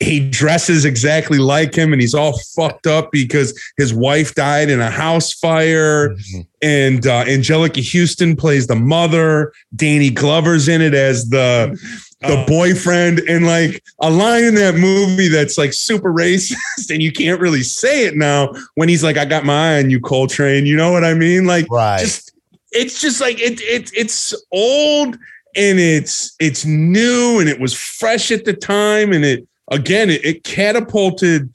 he 0.01 0.18
dresses 0.31 0.85
exactly 0.85 1.38
like 1.38 1.75
him 1.77 1.92
and 1.92 2.03
he's 2.03 2.12
all 2.14 2.37
fucked 2.57 2.88
up 2.88 3.12
because 3.12 3.57
his 3.77 3.94
wife 3.94 4.35
died 4.35 4.68
in 4.68 4.81
a 4.81 4.90
house 4.90 5.33
fire 5.33 6.09
Mhm. 6.16 6.46
and 6.61 7.07
uh, 7.07 7.25
anjelica 7.25 7.81
huston 7.88 8.35
plays 8.35 8.66
the 8.66 8.75
mother 8.75 9.53
danny 9.77 10.11
glover's 10.11 10.66
in 10.66 10.83
it 10.83 10.92
as 10.92 11.29
the 11.31 11.79
the 12.22 12.37
Oh. 12.37 12.44
boyfriend 12.46 13.20
and 13.29 13.46
like 13.46 13.81
a 14.01 14.11
line 14.11 14.42
in 14.42 14.57
that 14.57 14.75
movie 14.75 15.29
that's 15.29 15.57
like 15.57 15.72
super 15.72 16.12
racist 16.22 16.90
and 16.90 17.01
you 17.01 17.12
can't 17.12 17.40
really 17.40 17.62
say 17.62 18.05
it 18.05 18.16
now 18.16 18.53
when 18.75 18.88
he's 18.88 19.05
like 19.05 19.16
i 19.16 19.25
got 19.25 19.44
my 19.44 19.77
eye 19.77 19.79
on 19.79 19.88
you 19.90 20.01
coltrane 20.01 20.66
you 20.66 20.75
know 20.77 20.90
what 20.90 21.05
i 21.05 21.14
mean 21.14 21.44
like 21.46 21.66
Right. 21.70 22.01
just 22.01 22.32
it's 22.73 23.01
just 23.01 23.21
like 23.21 23.39
it, 23.41 23.61
it 23.63 23.91
it's 23.95 24.35
old 24.53 25.15
and 25.55 25.79
it's 25.79 26.35
it's 26.41 26.65
new 26.65 27.39
and 27.41 27.49
it 27.49 27.61
was 27.61 27.75
fresh 27.75 28.31
at 28.31 28.45
the 28.45 28.53
time 28.55 29.13
and 29.13 29.25
it 29.25 29.47
again 29.71 30.11
it, 30.11 30.25
it 30.25 30.45
catapulted 30.45 31.51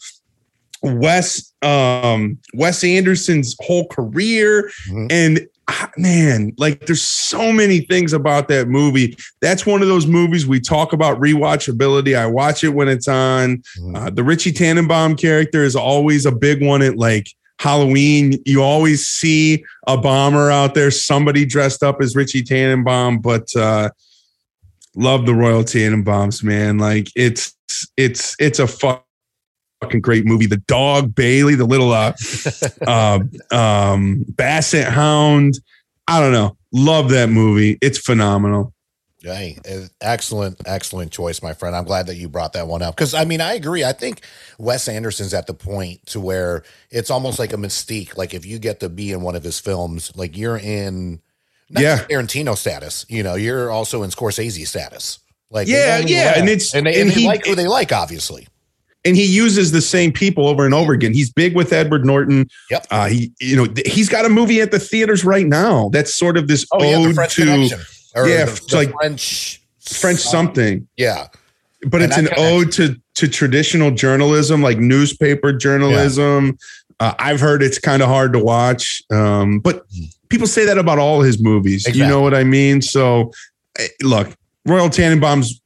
Wes 0.83 1.53
um 1.63 2.37
Wes 2.53 2.83
Anderson's 2.83 3.55
whole 3.61 3.87
career 3.87 4.69
Mhm. 4.89 5.07
and 5.11 5.47
ah, 5.69 5.89
man, 5.97 6.53
like 6.57 6.85
there's 6.85 7.01
so 7.01 7.51
many 7.51 7.81
things 7.81 8.13
about 8.13 8.47
that 8.47 8.69
movie. 8.69 9.17
That's 9.41 9.65
one 9.65 9.81
of 9.81 9.89
those 9.89 10.07
movies 10.07 10.47
we 10.47 10.61
talk 10.61 10.93
about 10.93 11.19
rewatchability. 11.19 12.17
I 12.17 12.25
watch 12.27 12.63
it 12.63 12.69
when 12.69 12.87
it's 12.87 13.07
on. 13.07 13.63
Mhm. 13.77 13.97
Uh, 13.97 14.09
the 14.11 14.23
Richie 14.23 14.53
Tenenbaum 14.53 15.19
character 15.19 15.63
is 15.63 15.75
always 15.75 16.25
a 16.25 16.31
big 16.31 16.63
one 16.63 16.81
at 16.83 16.95
like 16.95 17.27
Halloween. 17.59 18.41
You 18.45 18.63
always 18.63 19.05
see 19.05 19.65
a 19.87 19.97
bomber 19.97 20.51
out 20.51 20.75
there, 20.75 20.91
somebody 20.91 21.45
dressed 21.45 21.83
up 21.83 22.01
as 22.01 22.15
Richie 22.15 22.43
Tenenbaum, 22.43 23.21
but 23.21 23.55
uh 23.55 23.89
love 24.95 25.25
the 25.25 25.33
Royal 25.33 25.63
Tenenbaums, 25.63 26.43
man. 26.43 26.77
Like 26.77 27.09
it's 27.15 27.55
it's 27.95 28.35
it's 28.39 28.59
a 28.59 28.67
fuck 28.67 29.05
fucking 29.81 30.01
great 30.01 30.25
movie. 30.25 30.47
The 30.47 30.57
dog 30.57 31.13
Bailey, 31.15 31.55
the 31.55 31.65
little 31.65 31.91
uh, 31.91 32.13
uh 32.85 33.19
um 33.51 34.25
Basset 34.29 34.91
Hound. 34.91 35.59
I 36.07 36.19
don't 36.19 36.31
know. 36.31 36.57
Love 36.71 37.09
that 37.09 37.29
movie. 37.29 37.77
It's 37.81 37.97
phenomenal. 37.97 38.73
Hey, 39.35 39.57
excellent, 40.01 40.61
excellent 40.65 41.11
choice, 41.11 41.41
my 41.41 41.53
friend. 41.53 41.75
I'm 41.75 41.83
glad 41.83 42.07
that 42.07 42.15
you 42.15 42.27
brought 42.29 42.53
that 42.53 42.67
one 42.67 42.81
up 42.81 42.95
because 42.95 43.13
I 43.13 43.25
mean, 43.25 43.41
I 43.41 43.53
agree. 43.53 43.83
I 43.83 43.93
think 43.93 44.21
Wes 44.57 44.87
Anderson's 44.87 45.33
at 45.33 45.47
the 45.47 45.53
point 45.53 46.05
to 46.07 46.19
where 46.19 46.63
it's 46.91 47.09
almost 47.11 47.39
like 47.39 47.53
a 47.53 47.57
mystique. 47.57 48.17
Like 48.17 48.33
if 48.33 48.45
you 48.45 48.59
get 48.59 48.79
to 48.81 48.89
be 48.89 49.11
in 49.11 49.21
one 49.21 49.35
of 49.35 49.43
his 49.43 49.59
films, 49.59 50.11
like 50.15 50.37
you're 50.37 50.57
in, 50.57 51.19
not 51.69 51.83
Yeah. 51.83 51.97
Tarantino 52.09 52.57
status. 52.57 53.05
You 53.09 53.23
know, 53.23 53.35
you're 53.35 53.69
also 53.71 54.03
in 54.03 54.09
Scorsese 54.11 54.65
status. 54.67 55.19
Like 55.49 55.67
Yeah, 55.67 55.99
yeah, 55.99 56.33
and 56.37 56.49
it's- 56.49 56.73
and 56.73 56.85
they, 56.85 56.99
and 57.01 57.09
they 57.09 57.21
he- 57.21 57.27
like 57.27 57.45
who 57.45 57.55
they 57.55 57.67
like, 57.67 57.91
obviously. 57.93 58.47
and 59.05 59.15
he 59.15 59.23
uses 59.25 59.71
the 59.71 59.81
same 59.81 60.11
people 60.11 60.47
over 60.47 60.65
and 60.65 60.73
over 60.73 60.91
again. 60.91 61.13
He's 61.13 61.31
big 61.31 61.55
with 61.55 61.71
Edward 61.71 62.05
Norton. 62.05 62.49
Yep. 62.69 62.87
Uh, 62.91 63.07
he, 63.07 63.31
you 63.39 63.55
know, 63.55 63.65
th- 63.65 63.87
he's 63.87 64.09
got 64.09 64.25
a 64.25 64.29
movie 64.29 64.59
at 64.59 64.71
the 64.71 64.79
theaters 64.79 65.23
right 65.23 65.45
now. 65.47 65.87
That's 65.93 66.13
sort 66.13 66.35
of 66.35 66.49
this 66.49 66.65
Oh 66.73 66.83
ode 67.05 67.15
French 67.15 67.35
to 67.35 67.45
Connection. 67.45 67.79
Or 68.17 68.27
Yeah, 68.27 68.45
the, 68.45 68.51
it's 68.51 68.65
the 68.65 68.77
like 68.77 68.93
French 68.93 69.61
French 69.79 70.19
something, 70.19 70.87
Yeah, 70.97 71.27
but 71.87 72.01
And 72.01 72.11
it's 72.11 72.17
an 72.17 72.29
ode 72.37 72.71
to 72.73 72.95
to 73.15 73.27
traditional 73.27 73.91
journalism, 73.91 74.61
like 74.61 74.77
newspaper 74.77 75.53
journalism. 75.53 76.57
Uh, 76.99 77.13
I've 77.19 77.39
heard 77.39 77.61
it's 77.61 77.77
kind 77.77 78.01
of 78.01 78.09
hard 78.09 78.33
to 78.33 78.39
watch, 78.39 79.03
um, 79.11 79.59
but 79.59 79.85
people 80.29 80.47
say 80.47 80.65
that 80.65 80.77
about 80.77 80.97
all 80.97 81.21
his 81.21 81.41
movies. 81.41 81.87
You 81.95 82.07
know 82.07 82.21
what 82.21 82.33
I 82.33 82.43
mean? 82.43 82.81
So, 82.81 83.31
eh, 83.77 83.87
look, 84.01 84.35
Royal 84.65 84.89
Tenenbaum's 84.89 85.61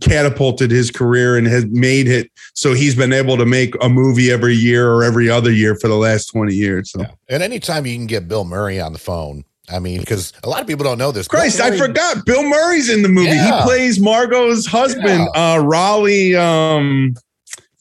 catapulted 0.00 0.70
his 0.70 0.90
career 0.90 1.36
and 1.36 1.46
has 1.46 1.64
made 1.66 2.08
it 2.08 2.30
so 2.54 2.72
he's 2.72 2.94
been 2.94 3.12
able 3.12 3.36
to 3.36 3.46
make 3.46 3.74
a 3.82 3.88
movie 3.88 4.30
every 4.30 4.54
year 4.54 4.90
or 4.90 5.04
every 5.04 5.28
other 5.28 5.50
year 5.50 5.74
for 5.76 5.88
the 5.88 5.96
last 5.96 6.26
20 6.26 6.54
years. 6.54 6.90
So 6.90 7.00
yeah. 7.00 7.10
And 7.28 7.42
anytime 7.42 7.86
you 7.86 7.96
can 7.96 8.06
get 8.06 8.28
Bill 8.28 8.44
Murray 8.44 8.80
on 8.80 8.92
the 8.92 8.98
phone, 8.98 9.44
I 9.70 9.78
mean, 9.78 10.00
because 10.00 10.32
a 10.42 10.48
lot 10.48 10.60
of 10.60 10.66
people 10.66 10.84
don't 10.84 10.98
know 10.98 11.10
this. 11.10 11.26
Christ, 11.26 11.60
I 11.60 11.76
forgot 11.78 12.26
Bill 12.26 12.42
Murray's 12.42 12.90
in 12.90 13.02
the 13.02 13.08
movie. 13.08 13.30
Yeah. 13.30 13.60
He 13.60 13.62
plays 13.64 13.98
Margot's 13.98 14.66
husband, 14.66 15.28
uh 15.34 15.62
Raleigh 15.64 16.36
um 16.36 17.14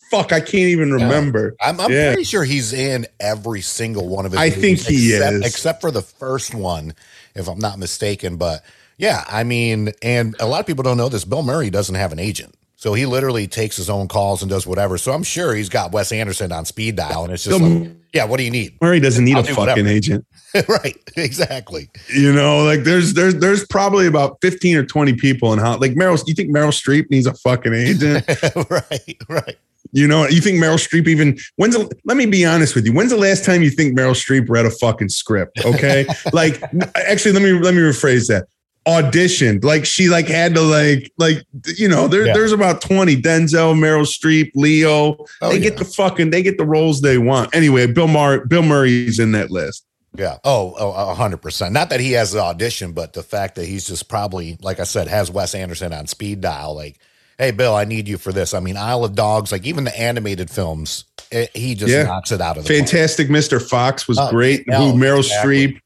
fuck, 0.10 0.32
I 0.32 0.39
can't 0.41 0.54
even 0.69 0.89
Yeah. 0.89 1.06
remember. 1.06 1.56
I'm, 1.60 1.80
I'm 1.82 1.91
Yeah. 1.91 2.10
pretty 2.12 2.24
sure 2.24 2.43
he's 2.43 2.72
in 2.72 3.08
every 3.19 3.62
single 3.62 4.08
one 4.08 4.26
of 4.28 4.32
his. 4.32 4.39
I 4.39 4.50
think 4.52 4.80
he 4.80 5.12
except, 5.13 5.34
is. 5.34 5.46
except 5.46 5.82
for 5.82 5.89
the 5.91 6.04
first 6.04 6.54
one, 6.54 6.93
if 7.36 7.48
I'm 7.48 7.58
not 7.60 7.80
mistaken. 7.80 8.38
But 8.38 8.63
yeah, 8.98 9.24
I 9.28 9.43
mean, 9.43 9.91
and 10.04 10.36
a 10.39 10.46
lot 10.46 10.60
of 10.60 10.67
people 10.67 10.84
don't 10.84 10.98
know 10.98 11.10
this. 11.10 11.26
Bill 11.26 11.41
Murray 11.41 11.72
doesn't 11.72 11.96
have 11.96 12.12
an 12.12 12.19
agent, 12.19 12.54
so 12.84 12.93
he 12.93 13.06
literally 13.06 13.48
takes 13.48 13.78
his 13.78 13.89
own 13.89 14.10
calls 14.10 14.41
and 14.41 14.50
does 14.52 14.67
whatever. 14.67 14.98
So 14.98 15.13
I'm 15.13 15.24
sure 15.24 15.56
he's 15.56 15.69
got 15.69 15.93
Wes 15.93 16.12
Anderson 16.12 16.52
on 16.52 16.65
speed 16.65 16.98
dial, 16.98 17.24
and 17.24 17.32
it's 17.32 17.46
just 17.46 17.62
like, 17.62 17.91
yeah, 18.13 18.26
what 18.26 18.39
do 18.39 18.43
you 18.43 18.52
need? 18.52 18.76
Murray 18.82 19.00
doesn't 19.00 19.24
need 19.24 19.38
I'll 19.38 19.43
a 19.43 19.48
do 19.48 19.54
fucking 19.54 19.86
whatever. 19.86 19.88
agent. 19.88 20.26
right, 20.67 20.98
exactly. 21.15 21.89
You 22.13 22.34
know, 22.34 22.65
like 22.65 22.84
there's 22.84 23.13
there's 23.13 23.36
there's 23.36 23.65
probably 23.67 24.06
about 24.06 24.38
15 24.41 24.76
or 24.76 24.86
20 24.86 25.13
people 25.13 25.54
in 25.54 25.60
how 25.60 25.78
Like 25.78 25.93
Meryl, 25.93 26.22
you 26.28 26.34
think 26.34 26.54
Meryl 26.54 26.74
Streep 26.74 27.10
needs 27.10 27.26
a 27.26 27.34
fucking 27.36 27.74
agent? 27.74 28.28
right, 28.69 29.17
right. 29.30 29.58
You 29.93 30.06
know, 30.06 30.28
you 30.28 30.41
think 30.41 30.62
Meryl 30.62 30.76
Streep 30.76 31.08
even 31.08 31.38
when's 31.56 31.76
the, 31.76 31.89
let 32.04 32.17
me 32.17 32.26
be 32.26 32.43
honest 32.46 32.76
with 32.76 32.86
you. 32.86 32.91
When's 32.91 33.12
the 33.12 33.17
last 33.17 33.46
time 33.46 33.63
you 33.63 33.69
think 33.69 33.98
Meryl 33.98 34.12
Streep 34.12 34.50
read 34.50 34.65
a 34.65 34.72
fucking 34.72 35.08
script? 35.08 35.63
Okay. 35.63 36.06
like 36.34 36.62
actually 36.98 37.32
let 37.32 37.43
me 37.43 37.54
let 37.54 37.74
me 37.76 37.80
rephrase 37.80 38.28
that. 38.28 38.48
Auditioned. 38.86 39.63
Like 39.63 39.86
she 39.86 40.10
like 40.10 40.28
had 40.28 40.54
to 40.56 40.62
like 40.62 41.12
like 41.17 41.38
you 41.78 41.88
know, 41.88 42.08
there, 42.08 42.26
Yeah. 42.28 42.34
there's 42.34 42.52
about 42.52 42.82
20. 42.82 43.22
Denzel, 43.22 43.74
Meryl 43.76 44.06
Streep, 44.06 44.52
Leo. 44.56 45.15
Oh, 45.41 45.50
they 45.50 45.56
yeah. 45.56 45.60
get 45.69 45.78
the 45.78 45.86
fucking 45.86 46.30
they 46.32 46.43
get 46.43 46.58
the 46.58 46.65
roles 46.65 47.02
they 47.02 47.17
want. 47.17 47.56
Anyway, 47.56 47.88
Bill 47.88 48.08
Mar 48.08 48.46
Bill 48.46 48.62
Murray's 48.62 49.19
in 49.19 49.32
that 49.34 49.52
list. 49.52 49.86
Yeah. 50.15 50.38
Oh, 50.43 50.76
oh, 50.78 50.91
a 51.12 51.15
hundred 51.15 51.41
percent. 51.41 51.74
Not 51.74 51.89
that 51.89 52.00
he 52.00 52.12
has 52.12 52.34
the 52.34 52.39
audition, 52.41 52.91
but 52.91 53.13
the 53.13 53.24
fact 53.24 53.56
that 53.56 53.65
he's 53.65 53.88
just 53.88 54.08
probably, 54.10 54.58
like 54.62 54.80
I 54.80 54.84
said, 54.84 55.08
has 55.08 55.32
Wes 55.32 55.56
Anderson 55.56 55.91
on 55.93 56.06
speed 56.06 56.41
dial. 56.41 56.76
Like, 56.76 57.00
hey, 57.39 57.50
Bill, 57.52 57.74
I 57.76 57.86
need 57.86 58.08
you 58.08 58.17
for 58.19 58.32
this. 58.32 58.54
I 58.54 58.60
mean, 58.60 58.78
Isle 58.78 59.06
of 59.06 59.15
Dogs, 59.15 59.52
like 59.52 59.65
even 59.65 59.86
the 59.86 60.00
animated 60.00 60.52
films, 60.52 61.06
it, 61.32 61.50
he 61.56 61.74
just 61.74 61.91
Yeah. 61.91 62.04
knocks 62.04 62.32
it 62.32 62.41
out 62.41 62.58
of 62.58 62.63
the 62.65 62.67
park. 62.67 62.88
Fantastic 62.89 63.30
Mr. 63.30 63.60
Fox 63.60 64.08
was 64.08 64.19
Oh, 64.19 64.30
great. 64.30 64.65
yeah, 64.67 64.78
Who 64.78 64.93
Meryl 64.93 65.19
exactly. 65.19 65.67
Streep 65.69 65.80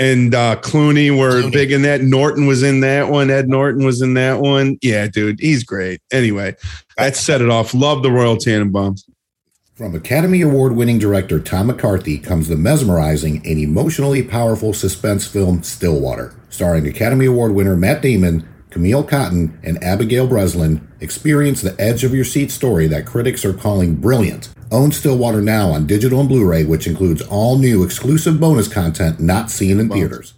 and 0.00 0.34
uh, 0.34 0.56
Clooney 0.56 1.16
were 1.16 1.42
Clooney. 1.42 1.52
big 1.52 1.72
in 1.72 1.82
that. 1.82 2.00
Norton 2.00 2.46
was 2.46 2.62
in 2.62 2.80
that 2.80 3.10
one. 3.10 3.30
Ed 3.30 3.48
Norton 3.48 3.84
was 3.84 4.00
in 4.00 4.14
that 4.14 4.40
one. 4.40 4.78
Yeah, 4.80 5.06
dude, 5.06 5.38
he's 5.38 5.62
great. 5.62 6.00
Anyway, 6.10 6.56
that 6.96 7.14
set 7.16 7.42
it 7.42 7.50
off. 7.50 7.74
Love 7.74 8.02
the 8.02 8.10
Royal 8.10 8.36
Tenenbaums. 8.36 9.04
From 9.74 9.94
Academy 9.94 10.40
Award 10.40 10.74
winning 10.74 10.98
director 10.98 11.38
Tom 11.38 11.66
McCarthy 11.66 12.18
comes 12.18 12.48
the 12.48 12.56
mesmerizing 12.56 13.36
and 13.46 13.58
emotionally 13.58 14.22
powerful 14.22 14.72
suspense 14.72 15.26
film 15.26 15.62
Stillwater, 15.62 16.34
starring 16.48 16.86
Academy 16.86 17.26
Award 17.26 17.52
winner 17.52 17.76
Matt 17.76 18.00
Damon, 18.00 18.48
Camille 18.70 19.04
Cottin, 19.04 19.58
and 19.62 19.82
Abigail 19.84 20.26
Breslin. 20.26 20.86
Experience 21.00 21.60
the 21.60 21.78
edge 21.78 22.04
of 22.04 22.14
your 22.14 22.24
seat 22.24 22.50
story 22.50 22.86
that 22.88 23.06
critics 23.06 23.44
are 23.44 23.54
calling 23.54 23.96
brilliant. 23.96 24.48
Own 24.70 24.92
Stillwater 24.92 25.40
now 25.40 25.70
on 25.70 25.86
digital 25.86 26.20
and 26.20 26.28
Blu 26.28 26.44
ray, 26.48 26.64
which 26.64 26.86
includes 26.86 27.22
all 27.22 27.58
new 27.58 27.82
exclusive 27.82 28.38
bonus 28.40 28.68
content 28.68 29.20
not 29.20 29.50
seen 29.50 29.80
in 29.80 29.88
theaters. 29.88 30.34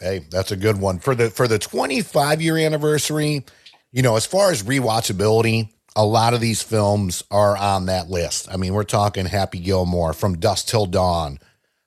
Hey, 0.00 0.26
that's 0.30 0.50
a 0.50 0.56
good 0.56 0.80
one 0.80 0.98
for 0.98 1.14
the 1.14 1.30
for 1.30 1.46
the 1.46 1.58
25 1.58 2.42
year 2.42 2.56
anniversary. 2.56 3.44
You 3.92 4.02
know, 4.02 4.16
as 4.16 4.26
far 4.26 4.50
as 4.50 4.62
rewatchability, 4.62 5.68
a 5.96 6.04
lot 6.04 6.34
of 6.34 6.40
these 6.40 6.62
films 6.62 7.22
are 7.30 7.56
on 7.56 7.86
that 7.86 8.08
list. 8.08 8.48
I 8.50 8.56
mean, 8.56 8.72
we're 8.72 8.84
talking 8.84 9.26
Happy 9.26 9.58
Gilmore, 9.58 10.12
From 10.12 10.38
Dusk 10.38 10.66
Till 10.66 10.86
Dawn, 10.86 11.38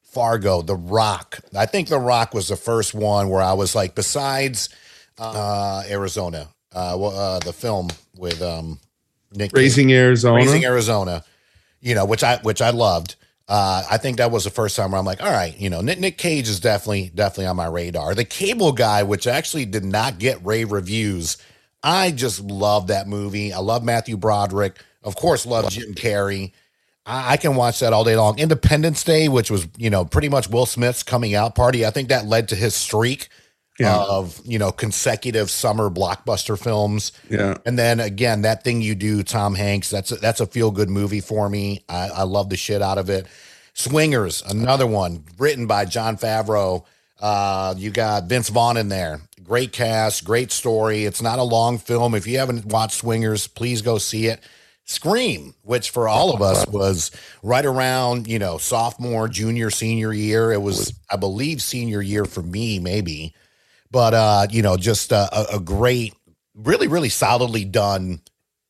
Fargo, 0.01 0.61
The 0.61 0.75
Rock. 0.75 1.39
I 1.55 1.65
think 1.65 1.87
The 1.87 1.99
Rock 1.99 2.33
was 2.33 2.47
the 2.49 2.55
first 2.55 2.93
one 2.93 3.29
where 3.29 3.41
I 3.41 3.53
was 3.53 3.73
like, 3.73 3.95
besides 3.95 4.69
uh, 5.17 5.83
Arizona, 5.89 6.49
uh, 6.73 6.97
well, 6.99 7.17
uh, 7.17 7.39
the 7.39 7.53
film 7.53 7.89
with 8.17 8.41
um, 8.41 8.79
Nick 9.33 9.51
Cage. 9.51 9.57
Raising 9.57 9.93
Arizona. 9.93 10.35
Raising 10.35 10.65
Arizona, 10.65 11.23
you 11.83 11.93
know, 11.93 12.05
which 12.05 12.23
I 12.23 12.37
which 12.37 12.61
I 12.61 12.69
loved. 12.71 13.15
Uh, 13.47 13.83
I 13.91 13.97
think 13.97 14.17
that 14.17 14.31
was 14.31 14.45
the 14.45 14.49
first 14.49 14.75
time 14.75 14.91
where 14.91 14.99
I'm 14.99 15.05
like, 15.05 15.21
all 15.21 15.29
right, 15.31 15.55
you 15.59 15.69
know, 15.69 15.81
Nick, 15.81 15.99
Nick 15.99 16.17
Cage 16.17 16.47
is 16.47 16.61
definitely 16.61 17.11
definitely 17.13 17.47
on 17.47 17.57
my 17.57 17.67
radar. 17.67 18.15
The 18.15 18.23
Cable 18.23 18.71
Guy, 18.71 19.03
which 19.03 19.27
actually 19.27 19.65
did 19.65 19.83
not 19.83 20.17
get 20.17 20.43
rave 20.45 20.71
reviews, 20.71 21.37
I 21.83 22.11
just 22.11 22.39
love 22.39 22.87
that 22.87 23.07
movie. 23.07 23.51
I 23.51 23.59
love 23.59 23.83
Matthew 23.83 24.15
Broderick, 24.15 24.79
of 25.03 25.17
course, 25.17 25.45
love 25.45 25.69
Jim 25.69 25.93
Carrey. 25.93 26.53
I, 27.05 27.33
I 27.33 27.37
can 27.37 27.55
watch 27.55 27.81
that 27.81 27.91
all 27.91 28.05
day 28.05 28.15
long. 28.15 28.39
Independence 28.39 29.03
Day, 29.03 29.27
which 29.27 29.51
was 29.51 29.67
you 29.77 29.89
know 29.89 30.05
pretty 30.05 30.29
much 30.29 30.49
Will 30.49 30.65
Smith's 30.65 31.03
coming 31.03 31.35
out 31.35 31.53
party. 31.53 31.85
I 31.85 31.89
think 31.89 32.07
that 32.09 32.25
led 32.25 32.47
to 32.47 32.55
his 32.55 32.73
streak 32.73 33.27
Yeah. 33.79 33.97
of 33.97 34.39
you 34.45 34.59
know 34.59 34.71
consecutive 34.71 35.49
summer 35.49 35.89
blockbuster 35.89 36.61
films. 36.61 37.11
yeah. 37.29 37.57
And 37.65 37.77
then 37.77 37.99
again, 37.99 38.43
that 38.43 38.63
thing 38.63 38.81
you 38.81 38.93
do, 38.95 39.23
Tom 39.23 39.55
Hanks. 39.55 39.89
That's 39.89 40.11
a, 40.11 40.15
that's 40.15 40.39
a 40.39 40.45
feel 40.45 40.69
good 40.71 40.89
movie 40.89 41.21
for 41.21 41.49
me. 41.49 41.83
I, 41.89 42.09
I 42.09 42.23
love 42.23 42.49
the 42.49 42.57
shit 42.57 42.81
out 42.81 42.97
of 42.99 43.09
it. 43.09 43.25
Swingers, 43.73 44.43
another 44.43 44.85
one 44.85 45.23
written 45.39 45.65
by 45.65 45.85
Jon 45.85 46.17
Favreau. 46.17 46.85
Uh, 47.19 47.73
you 47.77 47.89
got 47.89 48.25
Vince 48.25 48.49
Vaughn 48.49 48.77
in 48.77 48.89
there. 48.89 49.21
Great 49.43 49.71
cast, 49.71 50.23
great 50.23 50.51
story. 50.51 51.05
It's 51.05 51.21
not 51.21 51.39
a 51.39 51.43
long 51.43 51.79
film. 51.79 52.13
If 52.13 52.27
you 52.27 52.37
haven't 52.37 52.65
watched 52.67 52.95
Swingers, 53.01 53.47
please 53.47 53.81
go 53.81 53.97
see 53.97 54.27
it. 54.27 54.39
Scream, 54.85 55.55
which 55.63 55.89
for 55.89 56.07
all 56.07 56.33
of 56.33 56.41
us 56.41 56.67
was 56.67 57.09
right 57.41 57.65
around 57.65 58.27
you 58.27 58.37
know 58.37 58.57
sophomore, 58.57 59.27
junior, 59.29 59.69
senior 59.71 60.13
year. 60.13 60.51
It 60.51 60.61
was, 60.61 60.93
I 61.09 61.15
believe, 61.15 61.61
senior 61.61 62.01
year 62.01 62.25
for 62.25 62.43
me, 62.43 62.79
maybe 62.79 63.33
but 63.93 64.13
uh 64.13 64.47
you 64.49 64.61
know 64.61 64.75
just 64.75 65.13
a, 65.13 65.55
a, 65.55 65.59
great 65.59 66.13
really 66.55 66.87
really 66.87 67.07
solidly 67.07 67.63
done 67.63 68.19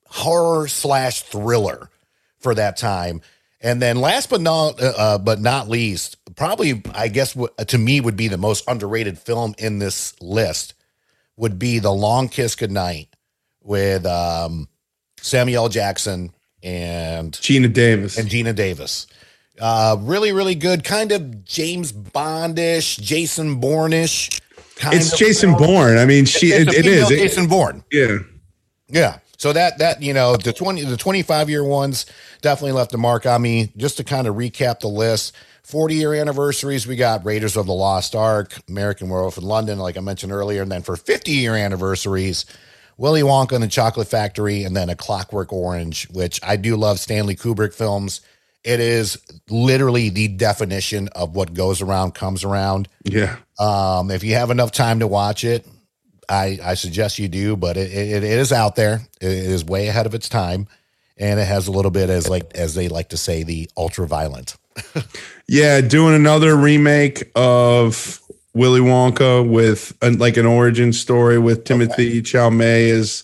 horror 0.05 0.67
slash 0.67 1.23
thriller 1.23 1.89
for 2.37 2.53
that 2.53 2.77
time 2.77 3.21
and 3.61 3.81
then 3.81 3.95
last 3.95 4.29
but 4.29 4.41
not 4.41 4.79
uh, 4.79 4.93
uh, 4.97 5.17
but 5.17 5.39
not 5.39 5.67
least 5.67 6.17
probably 6.35 6.83
i 6.93 7.07
guess 7.07 7.35
what 7.35 7.57
to 7.67 7.77
me 7.79 7.99
would 7.99 8.17
be 8.17 8.27
the 8.27 8.37
most 8.37 8.63
underrated 8.67 9.17
film 9.17 9.55
in 9.57 9.79
this 9.79 10.13
list 10.21 10.75
would 11.37 11.57
be 11.57 11.79
the 11.79 11.91
long 11.91 12.29
kiss 12.29 12.55
goodnight 12.55 13.07
with 13.63 14.05
um 14.05 14.67
samuel 15.17 15.69
jackson 15.69 16.31
and 16.63 17.33
Geena 17.33 17.71
Davis. 17.71 18.17
and 18.17 18.29
Geena 18.29 18.55
Davis. 18.55 19.07
Uh, 19.59 19.97
really, 19.99 20.31
really 20.31 20.55
good. 20.55 20.83
Kind 20.83 21.11
of 21.11 21.45
James 21.45 21.91
Bondish, 21.91 22.99
Jason 22.99 23.59
Bourne-ish. 23.59 24.41
Kind 24.75 24.95
It's 24.95 25.17
Jason. 25.17 25.53
Bourne. 25.55 25.97
I 25.97 26.05
mean, 26.05 26.25
she 26.25 26.47
It's 26.51 26.71
it, 26.73 26.75
a 26.75 26.79
it 26.79 26.85
is. 26.85 27.07
female 27.07 27.11
It- 27.19 27.23
Jason 27.23 27.47
Bourne. 27.47 27.83
yeah. 27.91 28.17
Yeah. 28.89 29.17
So 29.37 29.51
that 29.53 29.77
that 29.79 30.01
you 30.01 30.13
know 30.13 30.35
the 30.37 30.53
twenty 30.53 30.83
the 30.83 30.95
twenty 30.97 31.21
five 31.21 31.49
year 31.49 31.63
ones 31.63 32.05
definitely 32.41 32.71
left 32.73 32.93
a 32.93 32.97
mark 32.97 33.25
on 33.25 33.41
me. 33.41 33.71
Just 33.75 33.97
to 33.97 34.03
kind 34.03 34.25
of 34.27 34.35
recap 34.35 34.79
the 34.79 34.87
list, 34.87 35.35
forty 35.63 35.95
year 35.95 36.13
anniversaries 36.13 36.87
we 36.87 36.95
got 36.95 37.25
Raiders 37.25 37.57
of 37.57 37.65
the 37.65 37.73
Lost 37.73 38.15
Ark, 38.15 38.53
American 38.69 39.09
Werewolf 39.09 39.37
in 39.37 39.43
London, 39.43 39.79
like 39.79 39.97
I 39.97 39.99
mentioned 39.99 40.31
earlier, 40.31 40.61
and 40.61 40.71
then 40.71 40.81
for 40.81 40.95
fifty 40.95 41.31
year 41.31 41.55
anniversaries, 41.55 42.45
Willy 42.97 43.21
Wonka 43.21 43.53
and 43.53 43.63
the 43.63 43.67
Chocolate 43.67 44.07
Factory, 44.07 44.63
and 44.63 44.77
then 44.77 44.89
A 44.89 44.95
Clockwork 44.95 45.51
Orange, 45.51 46.07
which 46.11 46.39
I 46.43 46.55
do 46.55 46.77
love 46.77 46.99
Stanley 46.99 47.35
Kubrick 47.35 47.73
films. 47.73 48.21
It 48.63 48.79
is 48.79 49.17
literally 49.49 50.09
the 50.09 50.29
definition 50.29 51.09
of 51.09 51.35
what 51.35 51.53
goes 51.53 51.81
around 51.81 52.13
comes 52.13 52.43
around. 52.43 52.87
Yeah. 53.03 53.37
Um, 53.59 54.09
if 54.09 54.23
you 54.23 54.35
have 54.35 54.51
enough 54.51 54.71
time 54.71 54.99
to 54.99 55.07
watch 55.07 55.43
it, 55.43 55.67
I, 56.29 56.59
I 56.63 56.73
suggest 56.75 57.19
you 57.19 57.27
do, 57.27 57.57
but 57.57 57.75
it, 57.75 57.91
it, 57.91 58.23
it 58.23 58.39
is 58.39 58.53
out 58.53 58.75
there. 58.75 59.01
It 59.19 59.31
is 59.31 59.65
way 59.65 59.87
ahead 59.87 60.05
of 60.05 60.15
its 60.15 60.29
time. 60.29 60.67
And 61.17 61.39
it 61.39 61.47
has 61.47 61.67
a 61.67 61.71
little 61.71 61.91
bit 61.91 62.09
as 62.09 62.29
like 62.29 62.55
as 62.55 62.73
they 62.73 62.87
like 62.87 63.09
to 63.09 63.17
say, 63.17 63.43
the 63.43 63.69
ultra 63.77 64.07
violent. 64.07 64.55
Yeah, 65.47 65.81
doing 65.81 66.15
another 66.15 66.55
remake 66.55 67.31
of 67.35 68.21
Willy 68.53 68.79
Wonka 68.79 69.47
with 69.47 69.95
uh 70.01 70.11
like 70.17 70.37
an 70.37 70.45
origin 70.45 70.93
story 70.93 71.37
with 71.37 71.65
Timothée 71.65 72.21
Chalamet 72.21 72.91
as 72.91 73.23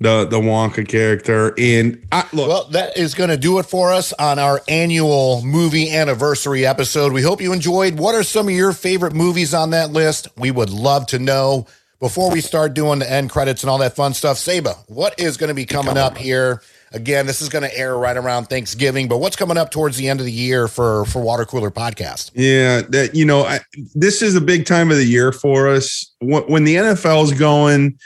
the 0.00 0.24
the 0.24 0.38
Wonka 0.38 0.88
character. 0.88 1.54
And 1.58 2.06
I, 2.10 2.26
look, 2.32 2.48
Well, 2.48 2.64
that 2.70 2.96
is 2.96 3.14
going 3.14 3.30
to 3.30 3.36
do 3.36 3.58
it 3.58 3.64
for 3.64 3.92
us 3.92 4.12
on 4.14 4.38
our 4.38 4.60
annual 4.66 5.42
movie 5.44 5.90
anniversary 5.94 6.66
episode. 6.66 7.12
We 7.12 7.22
hope 7.22 7.40
you 7.40 7.52
enjoyed. 7.52 7.98
What 7.98 8.14
are 8.14 8.22
some 8.22 8.48
of 8.48 8.54
your 8.54 8.72
favorite 8.72 9.14
movies 9.14 9.54
on 9.54 9.70
that 9.70 9.90
list? 9.90 10.28
We 10.36 10.50
would 10.50 10.70
love 10.70 11.06
to 11.08 11.18
know. 11.18 11.66
Before 12.00 12.30
we 12.30 12.40
start 12.40 12.72
doing 12.72 12.98
the 12.98 13.12
end 13.12 13.28
credits 13.28 13.62
and 13.62 13.68
all 13.68 13.76
that 13.78 13.94
fun 13.94 14.14
stuff, 14.14 14.38
Saba, 14.38 14.72
what 14.86 15.20
is 15.20 15.36
going 15.36 15.48
to 15.48 15.54
be 15.54 15.66
coming 15.66 15.98
up 15.98 16.16
here? 16.16 16.62
Again, 16.92 17.26
this 17.26 17.42
is 17.42 17.50
going 17.50 17.62
to 17.62 17.78
air 17.78 17.94
right 17.94 18.16
around 18.16 18.46
Thanksgiving, 18.46 19.06
but 19.06 19.18
what's 19.18 19.36
coming 19.36 19.58
up 19.58 19.70
towards 19.70 19.98
the 19.98 20.08
end 20.08 20.18
of 20.18 20.24
the 20.24 20.32
year 20.32 20.66
for 20.66 21.04
for 21.04 21.20
Water 21.20 21.44
Cooler 21.44 21.70
Podcast? 21.70 22.30
Yeah, 22.32 22.80
that 22.88 23.14
you 23.14 23.26
know, 23.26 23.44
I, 23.44 23.60
this 23.94 24.22
is 24.22 24.34
a 24.34 24.40
big 24.40 24.64
time 24.64 24.90
of 24.90 24.96
the 24.96 25.04
year 25.04 25.30
for 25.30 25.68
us. 25.68 26.10
When, 26.20 26.42
when 26.44 26.64
the 26.64 26.76
NFL's 26.76 27.32
going, 27.34 27.98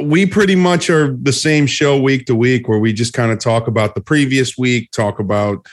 we 0.00 0.26
pretty 0.26 0.54
much 0.54 0.90
are 0.90 1.16
the 1.22 1.32
same 1.32 1.66
show 1.66 2.00
week 2.00 2.26
to 2.26 2.34
week, 2.34 2.68
where 2.68 2.78
we 2.78 2.92
just 2.92 3.12
kind 3.12 3.32
of 3.32 3.38
talk 3.38 3.66
about 3.66 3.94
the 3.94 4.00
previous 4.00 4.56
week, 4.58 4.90
talk 4.92 5.18
about, 5.18 5.66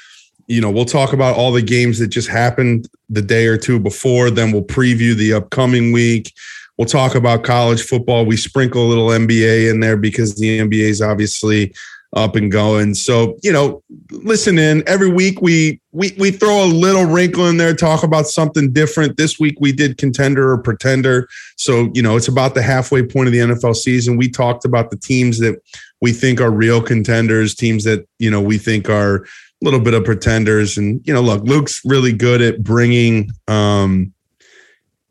you 0.48 0.62
know, 0.62 0.72
we'll 0.72 0.86
talk 0.86 1.14
about 1.14 1.36
all 1.36 1.52
the 1.52 1.62
games 1.62 2.00
that 2.00 2.08
just 2.08 2.28
happened 2.28 2.88
the 3.10 3.22
day 3.22 3.48
or 3.48 3.58
two 3.58 3.80
before. 3.80 4.30
Then 4.30 4.52
we'll 4.52 4.64
preview 4.64 5.16
the 5.16 5.34
upcoming 5.34 5.92
week. 5.92 6.34
We'll 6.78 6.88
talk 6.88 7.16
about 7.16 7.44
college 7.44 7.82
football. 7.82 8.26
We 8.26 8.38
sprinkle 8.38 8.86
a 8.86 8.90
little 8.90 9.08
NBA 9.08 9.72
in 9.72 9.80
there 9.80 9.98
because 9.98 10.36
the 10.36 10.60
NBA 10.60 10.90
is 10.90 11.02
obviously 11.02 11.74
up 12.16 12.36
and 12.36 12.52
going. 12.52 12.96
So, 12.96 13.38
you 13.44 13.52
know, 13.52 13.84
listen 14.10 14.58
in. 14.58 14.84
Every 14.88 15.10
week 15.10 15.42
we 15.42 15.82
we 15.92 16.16
we 16.18 16.32
throw 16.32 16.64
a 16.64 16.66
little 16.66 17.06
wrinkle 17.06 17.48
in 17.48 17.58
there 17.58 17.76
talk 17.76 18.04
about 18.04 18.28
something 18.28 18.72
different. 18.72 19.18
This 19.18 19.38
week 19.40 19.58
we 19.60 19.74
did 19.74 19.98
contender 19.98 20.52
or 20.52 20.58
pretender. 20.58 21.28
So 21.58 21.92
you 21.94 22.02
know 22.02 22.16
it's 22.16 22.30
about 22.30 22.56
the 22.56 22.62
halfway 22.62 23.04
point 23.04 23.28
of 23.28 23.34
the 23.34 23.40
NFL 23.40 23.76
season. 23.76 24.18
We 24.18 24.30
talked 24.30 24.66
about 24.66 24.90
the 24.90 24.98
teams 24.98 25.40
that 25.40 25.62
we 26.02 26.14
think 26.14 26.40
are 26.40 26.52
real 26.52 26.82
contenders 26.82 27.54
teams 27.54 27.84
that 27.84 28.08
you 28.18 28.32
know 28.32 28.42
we 28.42 28.58
think 28.58 28.90
are 28.90 29.18
a 29.18 29.26
little 29.62 29.82
bit 29.82 29.94
of 29.94 30.06
pretenders. 30.06 30.78
And 30.78 31.06
you 31.06 31.14
know 31.14 31.22
look 31.22 31.44
Luke's 31.44 31.82
really 31.84 32.14
good 32.14 32.42
at 32.42 32.64
bringing 32.64 33.30
um 33.50 34.14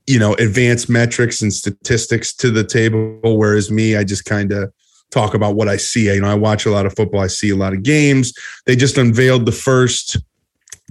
you 0.07 0.19
know 0.19 0.35
advanced 0.35 0.89
metrics 0.89 1.43
and 1.43 1.53
statistics 1.53 2.35
to 2.35 2.51
the 2.51 2.65
table 2.65 3.19
whereas 3.23 3.71
me 3.71 3.97
I 3.97 4.05
just 4.05 4.25
kind 4.25 4.53
of 4.53 4.73
talk 5.15 5.35
about 5.35 5.55
what 5.55 5.69
I 5.69 5.77
see. 5.77 6.13
You 6.13 6.21
know, 6.21 6.29
I 6.29 6.35
watch 6.35 6.67
a 6.67 6.71
lot 6.71 6.85
of 6.85 6.95
football. 6.95 7.21
I 7.21 7.29
see 7.29 7.51
a 7.51 7.57
lot 7.57 7.73
of 7.73 7.83
games. 7.83 8.35
They 8.67 8.77
just 8.77 8.99
unveiled 8.99 9.47
the 9.47 9.53
first 9.53 10.19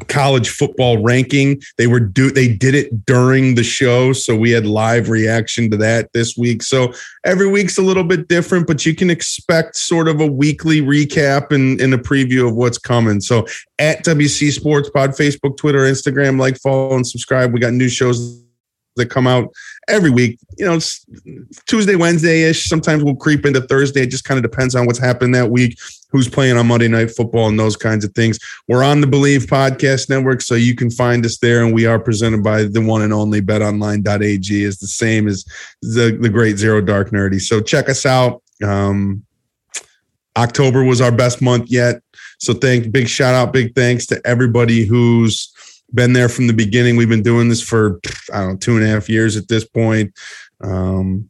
college 0.07 0.49
football 0.49 1.01
ranking. 1.03 1.61
They 1.77 1.87
were 1.87 1.99
do 1.99 2.31
they 2.31 2.47
did 2.47 2.73
it 2.73 3.05
during 3.05 3.55
the 3.55 3.63
show, 3.63 4.13
so 4.13 4.35
we 4.35 4.51
had 4.51 4.65
live 4.65 5.09
reaction 5.09 5.69
to 5.71 5.77
that 5.77 6.09
this 6.13 6.35
week. 6.35 6.63
So 6.63 6.93
every 7.23 7.47
week's 7.47 7.77
a 7.77 7.81
little 7.81 8.03
bit 8.03 8.27
different, 8.27 8.65
but 8.65 8.85
you 8.85 8.95
can 8.95 9.09
expect 9.09 9.75
sort 9.75 10.07
of 10.07 10.19
a 10.19 10.27
weekly 10.27 10.81
recap 10.81 11.51
and, 11.51 11.79
and 11.79 11.93
a 11.93 11.97
preview 11.97 12.47
of 12.47 12.55
what's 12.55 12.77
coming. 12.77 13.21
So 13.21 13.45
at 13.77 14.03
WC 14.03 14.51
Sports 14.51 14.89
Pod, 14.89 15.11
Facebook, 15.11 15.57
Twitter, 15.57 15.79
Instagram, 15.79 16.39
like, 16.39 16.57
follow, 16.57 16.95
and 16.95 17.05
subscribe. 17.05 17.53
We 17.53 17.59
got 17.59 17.73
new 17.73 17.89
shows 17.89 18.43
that 18.95 19.09
come 19.09 19.27
out 19.27 19.53
every 19.87 20.09
week. 20.09 20.39
You 20.57 20.65
know, 20.65 20.75
it's 20.75 21.05
Tuesday, 21.65 21.95
Wednesday 21.95 22.43
ish. 22.43 22.65
Sometimes 22.65 23.03
we'll 23.03 23.15
creep 23.15 23.45
into 23.45 23.61
Thursday. 23.61 24.01
It 24.01 24.11
just 24.11 24.23
kind 24.23 24.37
of 24.37 24.49
depends 24.49 24.75
on 24.75 24.85
what's 24.85 24.99
happening 24.99 25.31
that 25.31 25.49
week, 25.49 25.77
who's 26.11 26.29
playing 26.29 26.57
on 26.57 26.67
Monday 26.67 26.87
Night 26.87 27.11
Football, 27.11 27.47
and 27.47 27.59
those 27.59 27.75
kinds 27.75 28.05
of 28.05 28.13
things. 28.13 28.39
We're 28.67 28.83
on 28.83 29.01
the 29.01 29.07
Bleav 29.07 29.47
Podcast 29.47 30.09
Network, 30.09 30.41
so 30.41 30.55
you 30.55 30.75
can 30.75 30.91
find 30.91 31.25
us 31.25 31.37
there. 31.37 31.63
And 31.63 31.73
we 31.73 31.85
are 31.85 31.99
presented 31.99 32.43
by 32.43 32.63
the 32.63 32.81
one 32.81 33.01
and 33.01 33.13
only 33.13 33.41
betonline.ag, 33.41 34.63
is 34.63 34.77
the 34.79 34.87
same 34.87 35.27
as 35.27 35.45
the, 35.81 36.17
the 36.19 36.29
great 36.29 36.57
Zero 36.57 36.81
Dark 36.81 37.11
Nerdy. 37.11 37.41
So 37.41 37.61
check 37.61 37.89
us 37.89 38.05
out. 38.05 38.41
Um, 38.63 39.25
October 40.35 40.83
was 40.83 41.01
our 41.01 41.11
best 41.11 41.41
month 41.41 41.69
yet. 41.69 42.01
So 42.39 42.53
thank 42.53 42.91
big 42.91 43.07
shout 43.07 43.35
out, 43.35 43.53
big 43.53 43.75
thanks 43.75 44.05
to 44.07 44.21
everybody 44.25 44.85
who's 44.85 45.52
been 45.93 46.13
there 46.13 46.29
from 46.29 46.47
the 46.47 46.53
beginning. 46.53 46.95
We've 46.95 47.09
been 47.09 47.23
doing 47.23 47.49
this 47.49 47.61
for 47.61 47.99
I 48.31 48.39
don't 48.39 48.49
know 48.53 48.57
two 48.57 48.75
and 48.75 48.85
a 48.85 48.87
half 48.87 49.09
years 49.09 49.37
at 49.37 49.47
this 49.47 49.65
point. 49.65 50.13
Um, 50.61 51.29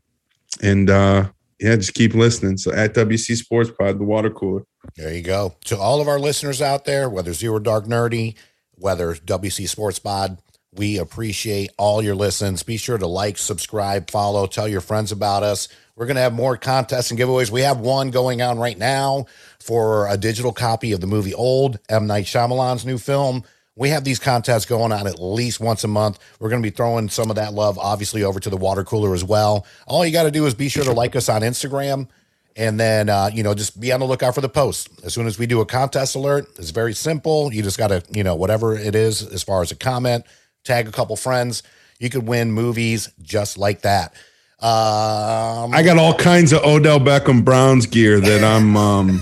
and 0.61 0.89
uh, 0.89 1.29
yeah, 1.59 1.75
just 1.75 1.93
keep 1.93 2.13
listening. 2.13 2.57
So 2.57 2.71
at 2.73 2.93
WC 2.93 3.35
Sports 3.35 3.71
Pod, 3.71 3.99
the 3.99 4.03
water 4.03 4.29
cooler. 4.29 4.63
There 4.95 5.13
you 5.13 5.21
go. 5.21 5.55
To 5.65 5.77
all 5.77 6.01
of 6.01 6.07
our 6.07 6.19
listeners 6.19 6.61
out 6.61 6.85
there, 6.85 7.09
whether 7.09 7.33
Zero 7.33 7.59
Dark 7.59 7.85
Nerdy, 7.85 8.35
whether 8.75 9.15
WC 9.15 9.67
Sports 9.67 9.99
Pod, 9.99 10.37
we 10.73 10.97
appreciate 10.97 11.71
all 11.77 12.01
your 12.01 12.15
listens. 12.15 12.63
Be 12.63 12.77
sure 12.77 12.97
to 12.97 13.07
like, 13.07 13.37
subscribe, 13.37 14.09
follow, 14.09 14.47
tell 14.47 14.67
your 14.67 14.81
friends 14.81 15.11
about 15.11 15.43
us. 15.43 15.67
We're 15.95 16.07
going 16.07 16.15
to 16.15 16.21
have 16.21 16.33
more 16.33 16.57
contests 16.57 17.11
and 17.11 17.19
giveaways. 17.19 17.51
We 17.51 17.61
have 17.61 17.79
one 17.79 18.09
going 18.09 18.41
on 18.41 18.57
right 18.57 18.77
now 18.77 19.27
for 19.59 20.07
a 20.09 20.17
digital 20.17 20.51
copy 20.51 20.91
of 20.91 21.01
the 21.01 21.07
movie 21.07 21.35
Old, 21.35 21.79
M. 21.87 22.07
Night 22.07 22.25
Shyamalan's 22.25 22.85
new 22.85 22.97
film. 22.97 23.43
We 23.75 23.89
have 23.89 24.03
these 24.03 24.19
contests 24.19 24.65
going 24.65 24.91
on 24.91 25.07
at 25.07 25.19
least 25.19 25.59
once 25.59 25.83
a 25.83 25.87
month. 25.87 26.19
We're 26.39 26.49
going 26.49 26.61
to 26.61 26.65
be 26.65 26.75
throwing 26.75 27.09
some 27.09 27.29
of 27.29 27.37
that 27.37 27.53
love, 27.53 27.79
obviously, 27.79 28.23
over 28.23 28.39
to 28.39 28.49
the 28.49 28.57
water 28.57 28.83
cooler 28.83 29.13
as 29.15 29.23
well. 29.23 29.65
All 29.87 30.05
you 30.05 30.11
got 30.11 30.23
to 30.23 30.31
do 30.31 30.45
is 30.45 30.53
be 30.53 30.69
sure 30.69 30.83
to 30.83 30.91
like 30.91 31.15
us 31.15 31.27
on 31.27 31.41
Instagram 31.41 32.07
and 32.55 32.79
then, 32.79 33.09
uh, 33.09 33.29
you 33.33 33.41
know, 33.41 33.53
just 33.53 33.79
be 33.79 33.91
on 33.91 33.99
the 33.99 34.05
lookout 34.05 34.35
for 34.35 34.41
the 34.41 34.49
post. 34.49 34.89
As 35.03 35.13
soon 35.13 35.25
as 35.25 35.39
we 35.39 35.47
do 35.47 35.61
a 35.61 35.65
contest 35.65 36.15
alert, 36.15 36.45
it's 36.57 36.69
very 36.69 36.93
simple. 36.93 37.51
You 37.51 37.63
just 37.63 37.77
got 37.79 37.87
to, 37.87 38.03
you 38.11 38.23
know, 38.23 38.35
whatever 38.35 38.77
it 38.77 38.93
is 38.93 39.23
as 39.23 39.43
far 39.43 39.61
as 39.61 39.71
a 39.71 39.75
comment, 39.75 40.25
tag 40.63 40.87
a 40.87 40.91
couple 40.91 41.15
friends. 41.15 41.63
You 41.99 42.09
could 42.09 42.27
win 42.27 42.51
movies 42.51 43.09
just 43.21 43.57
like 43.57 43.81
that. 43.81 44.13
Um, 44.59 45.73
I 45.73 45.81
got 45.83 45.97
all 45.97 46.13
kinds 46.13 46.53
of 46.53 46.63
Odell 46.63 46.99
Beckham 46.99 47.43
Browns 47.43 47.85
gear 47.85 48.21
that 48.21 48.43
I'm 48.43 48.77
um 48.77 49.21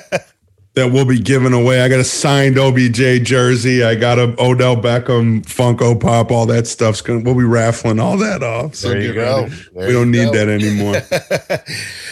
that 0.74 0.90
we'll 0.90 1.04
be 1.04 1.18
giving 1.18 1.52
away. 1.52 1.82
I 1.82 1.88
got 1.88 2.00
a 2.00 2.04
signed 2.04 2.58
OBJ 2.58 3.24
jersey. 3.24 3.84
I 3.84 3.94
got 3.94 4.18
a 4.18 4.34
Odell 4.42 4.76
Beckham 4.76 5.44
Funko 5.44 6.00
Pop. 6.00 6.30
All 6.30 6.46
that 6.46 6.66
stuff's 6.66 7.02
gonna. 7.02 7.20
We'll 7.20 7.34
be 7.34 7.44
raffling 7.44 8.00
all 8.00 8.16
that 8.18 8.42
off. 8.42 8.76
So 8.76 8.88
There 8.88 9.00
you 9.00 9.12
go. 9.12 9.48
There 9.48 9.86
we 9.86 9.92
don't 9.92 10.10
need 10.10 10.32
go. 10.32 10.32
that 10.32 10.48
anymore. 10.48 11.02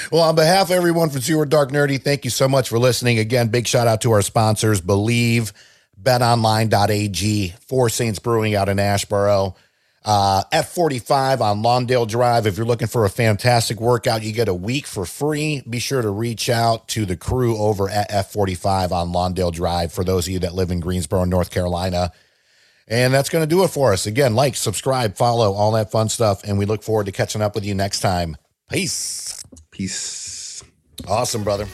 well, 0.13 0.23
on 0.29 0.35
behalf 0.35 0.67
of 0.67 0.73
everyone 0.73 1.09
from 1.09 1.21
Zero 1.23 1.45
Dark 1.47 1.71
Nerdy, 1.71 2.03
thank 2.03 2.25
you 2.25 2.31
so 2.31 2.49
much 2.49 2.69
for 2.69 2.79
listening. 2.79 3.19
Again, 3.19 3.49
big 3.49 3.67
shout 3.67 3.87
out 3.87 4.03
to 4.03 4.13
our 4.13 4.23
sponsors, 4.23 4.81
Bleav, 4.83 5.53
betonline.ag, 6.01 7.55
Four 7.67 7.89
Saints 7.89 8.19
Brewing 8.19 8.55
out 8.55 8.69
in 8.69 8.77
Asheboro, 8.77 9.55
uh, 10.05 10.45
F45 10.53 11.41
on 11.41 11.63
Lawndale 11.63 12.09
Drive. 12.09 12.47
If 12.47 12.57
you're 12.57 12.67
looking 12.67 12.89
for 12.89 13.05
a 13.05 13.11
fantastic 13.11 13.81
workout, 13.81 14.23
you 14.23 14.33
get 14.33 14.49
a 14.49 14.55
week 14.55 14.87
for 14.87 15.05
free. 15.05 15.63
Be 15.69 15.79
sure 15.79 16.03
to 16.03 16.11
reach 16.11 16.49
out 16.49 16.89
to 16.89 17.05
the 17.05 17.17
crew 17.17 17.57
over 17.59 17.89
at 17.89 18.11
F45 18.11 18.93
on 18.93 19.09
Lawndale 19.09 19.53
Drive 19.53 19.93
for 19.93 20.05
those 20.05 20.27
of 20.27 20.33
you 20.33 20.39
that 20.41 20.55
live 20.55 20.71
in 20.71 20.81
Greensboro, 20.81 21.25
North 21.25 21.51
Carolina. 21.51 22.13
And 22.89 23.15
that's 23.15 23.29
going 23.29 23.43
to 23.43 23.49
do 23.49 23.63
it 23.63 23.69
for 23.69 23.93
us. 23.93 24.07
Again, 24.07 24.35
like, 24.35 24.57
subscribe, 24.57 25.17
follow, 25.17 25.53
all 25.53 25.73
that 25.73 25.93
fun 25.93 26.09
stuff. 26.09 26.43
And 26.45 26.59
we 26.59 26.65
look 26.65 26.83
forward 26.83 27.07
to 27.07 27.13
catching 27.13 27.43
up 27.43 27.55
with 27.55 27.65
you 27.65 27.75
next 27.75 28.01
time. 28.01 28.37
Peace. 28.71 29.45
Peace. 29.71 30.65
Awesome, 31.07 31.45
brother. 31.45 31.67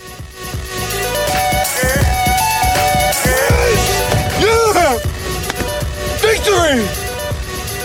Yeah! 4.41 4.99
Victory! 6.21 7.06